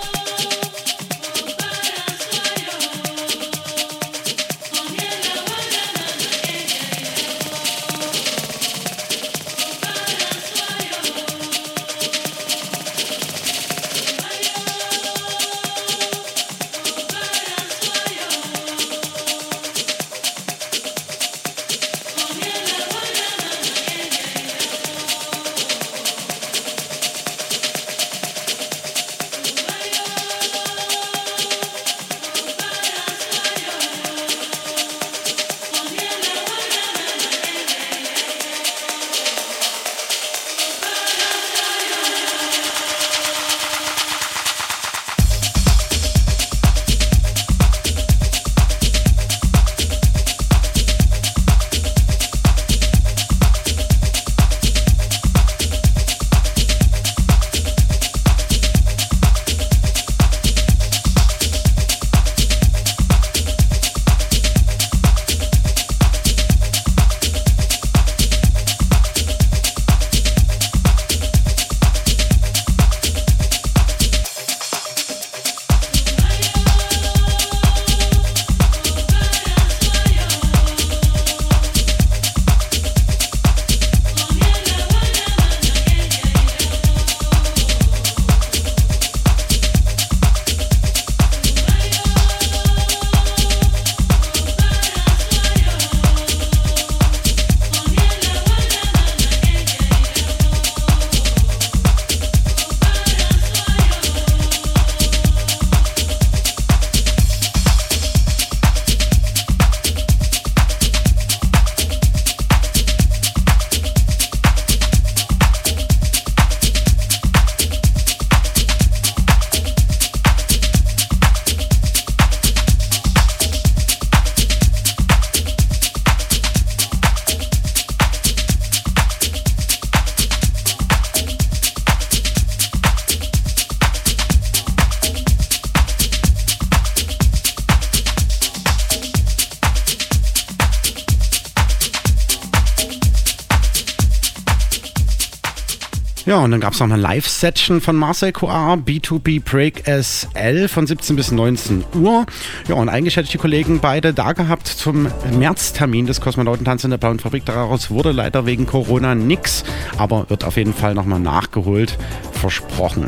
[146.43, 151.15] Und dann gab es noch eine Live-Session von Marcel Coar, B2B Break SL von 17
[151.15, 152.27] bis 19 Uhr.
[152.69, 155.09] Ja, und eigentlich hätte ich die Kollegen beide da gehabt zum
[155.39, 157.45] Märztermin des Kosmonautentanz in der Blauen Fabrik.
[157.45, 159.63] Daraus wurde leider wegen Corona nix,
[159.99, 161.97] aber wird auf jeden Fall nochmal nachgeholt,
[162.33, 163.07] versprochen.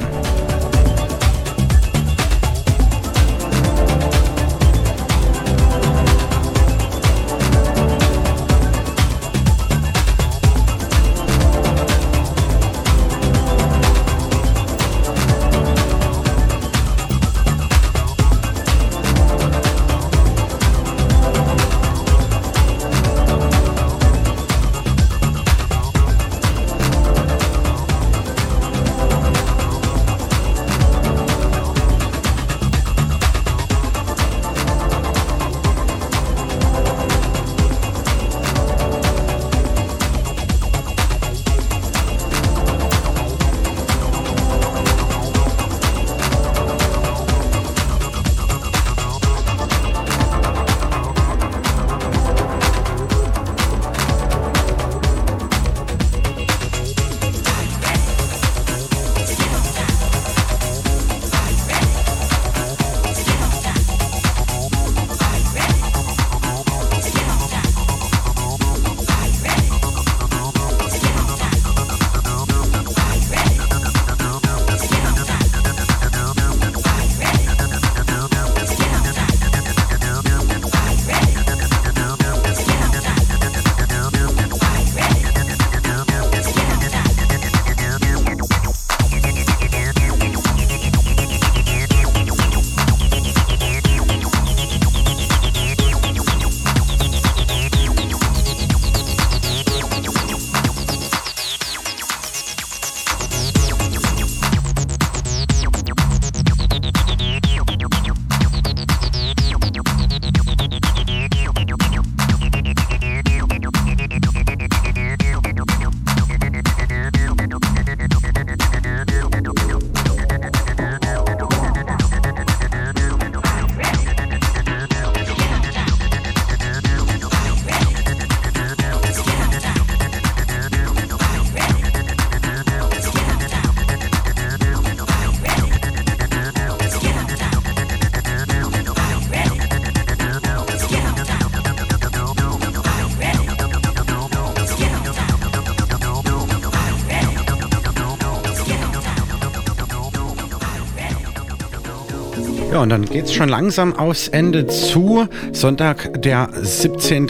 [152.85, 155.27] Und dann geht es schon langsam aufs Ende zu.
[155.53, 157.27] Sonntag, der 17.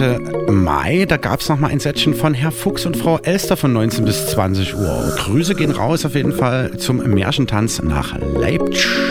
[0.51, 4.05] Mai, da gab es nochmal ein Sätzchen von Herr Fuchs und Frau Elster von 19
[4.05, 5.14] bis 20 Uhr.
[5.16, 9.03] Grüße gehen raus auf jeden Fall zum Märchentanz nach Leipzig.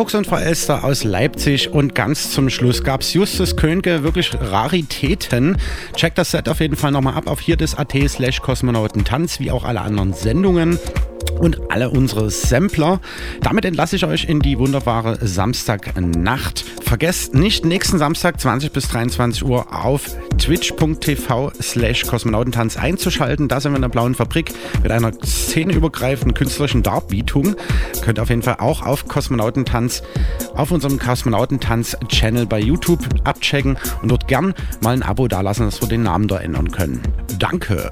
[0.00, 4.32] Fuchs und Frau Elster aus Leipzig und ganz zum Schluss gab es Justus Könke, wirklich
[4.32, 5.58] Raritäten.
[5.94, 9.50] Checkt das Set auf jeden Fall nochmal ab auf hier des AT slash Kosmonautentanz, wie
[9.50, 10.78] auch alle anderen Sendungen
[11.38, 12.98] und alle unsere Sampler.
[13.42, 16.64] Damit entlasse ich euch in die wunderbare Samstagnacht.
[16.82, 23.46] Vergesst nicht, nächsten Samstag 20 bis 23 Uhr auf twitch.tv slash Kosmonautentanz einzuschalten.
[23.46, 24.52] Da sind wir in der Blauen Fabrik
[24.82, 27.56] mit einer szeneübergreifenden künstlerischen Darbietung.
[28.02, 30.02] Könnt ihr auf jeden Fall auch auf Kosmonautentanz
[30.54, 35.88] auf unserem Kosmonautentanz-Channel bei YouTube abchecken und dort gern mal ein Abo dalassen, dass wir
[35.88, 37.02] den Namen da ändern können.
[37.38, 37.90] Danke!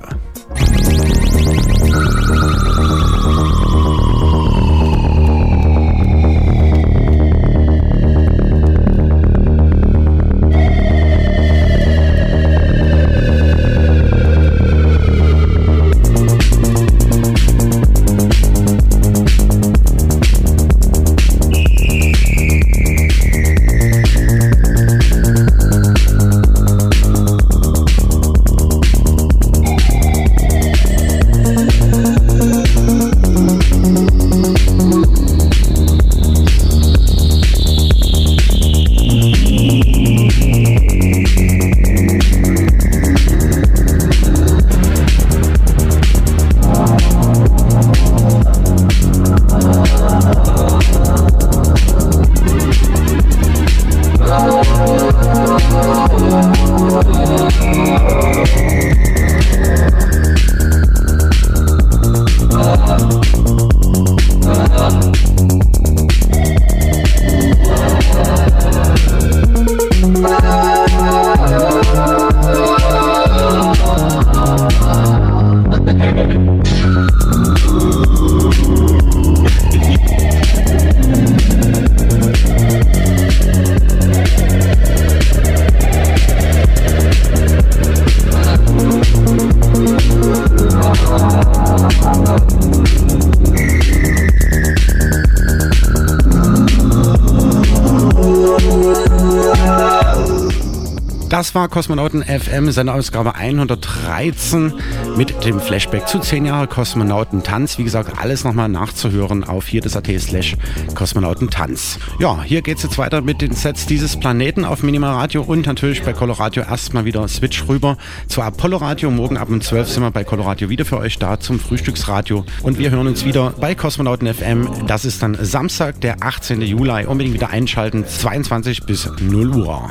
[101.49, 104.75] Das war Kosmonauten FM, Senderausgabe 113
[105.17, 107.79] mit dem Flashback zu 10 Jahre Kosmonautentanz.
[107.79, 110.59] Wie gesagt, alles nochmal nachzuhören auf hier das.at slash
[110.95, 112.01] Kosmonautentanz.
[112.19, 116.03] Ja, hier geht's jetzt weiter mit den Sets dieses Planeten auf Minimal Radio und natürlich
[116.03, 117.97] bei Coloradio erstmal wieder Switch rüber
[118.27, 119.11] zu Apollo Radio.
[119.11, 122.79] Morgen ab um 12 sind wir bei Coloradio wieder für euch da zum Frühstücksradio und
[122.79, 124.69] wir hören uns wieder bei Kosmonauten FM.
[124.87, 126.61] Das ist dann Samstag, der 18.
[126.61, 127.07] Juli.
[127.07, 129.91] Unbedingt wieder einschalten, 22 bis 0 Uhr.